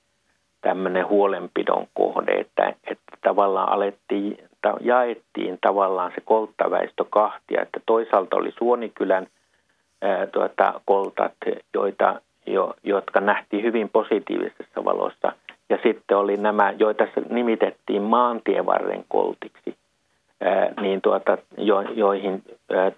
tämmöinen 0.61 1.09
huolenpidon 1.09 1.87
kohde, 1.95 2.33
että, 2.33 2.75
että 2.85 3.17
tavallaan 3.21 3.69
alettiin, 3.69 4.39
jaettiin 4.81 5.59
tavallaan 5.61 6.13
se 6.15 6.21
kolttaväestö 6.21 7.05
kahtia, 7.11 7.63
että 7.63 7.81
toisaalta 7.87 8.37
oli 8.37 8.53
Suonikylän 8.59 9.27
ää, 10.03 10.27
tuota, 10.27 10.81
koltat, 10.85 11.33
joita, 11.75 12.21
jo, 12.47 12.75
jotka 12.85 13.21
nähtiin 13.21 13.63
hyvin 13.63 13.89
positiivisessa 13.89 14.85
valossa, 14.85 15.33
ja 15.69 15.79
sitten 15.83 16.17
oli 16.17 16.37
nämä, 16.37 16.75
joita 16.79 17.07
nimitettiin 17.31 18.03
maantievarren 18.03 19.05
koltiksi, 19.09 19.77
niin 20.81 21.01
tuota, 21.01 21.39
jo, 21.59 21.81
joihin, 21.81 22.43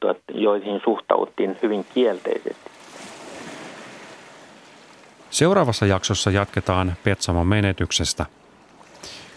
tuota, 0.00 0.20
joihin 0.34 0.80
suhtauttiin 0.84 1.58
hyvin 1.62 1.84
kielteisesti. 1.94 2.77
Seuraavassa 5.30 5.86
jaksossa 5.86 6.30
jatketaan 6.30 6.96
Petsamon 7.04 7.46
menetyksestä. 7.46 8.26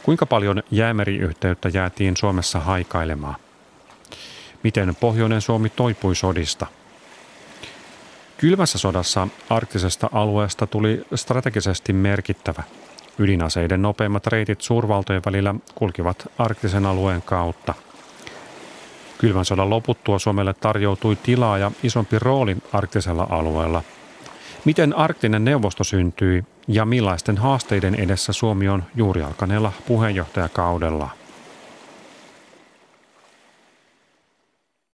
Kuinka 0.03 0.25
paljon 0.25 0.63
jäämeriyhteyttä 0.71 1.69
jäätiin 1.69 2.17
Suomessa 2.17 2.59
haikailemaan? 2.59 3.35
Miten 4.63 4.95
Pohjoinen 4.95 5.41
Suomi 5.41 5.69
toipui 5.69 6.15
sodista? 6.15 6.67
Kylmässä 8.37 8.77
sodassa 8.77 9.27
arktisesta 9.49 10.09
alueesta 10.11 10.67
tuli 10.67 11.05
strategisesti 11.15 11.93
merkittävä– 11.93 12.63
Ydinaseiden 13.19 13.81
nopeimmat 13.81 14.27
reitit 14.27 14.61
suurvaltojen 14.61 15.21
välillä 15.25 15.55
kulkivat 15.75 16.31
arktisen 16.37 16.85
alueen 16.85 17.21
kautta. 17.21 17.73
Kylmän 19.17 19.45
sodan 19.45 19.69
loputtua 19.69 20.19
Suomelle 20.19 20.53
tarjoutui 20.53 21.15
tilaa 21.15 21.57
ja 21.57 21.71
isompi 21.83 22.19
rooli 22.19 22.57
arktisella 22.73 23.27
alueella. 23.29 23.83
Miten 24.65 24.97
arktinen 24.97 25.45
neuvosto 25.45 25.83
syntyi 25.83 26.43
ja 26.67 26.85
millaisten 26.85 27.37
haasteiden 27.37 27.95
edessä 27.95 28.33
Suomi 28.33 28.69
on 28.69 28.83
juuri 28.95 29.21
alkaneella 29.21 29.71
puheenjohtajakaudella? 29.87 31.20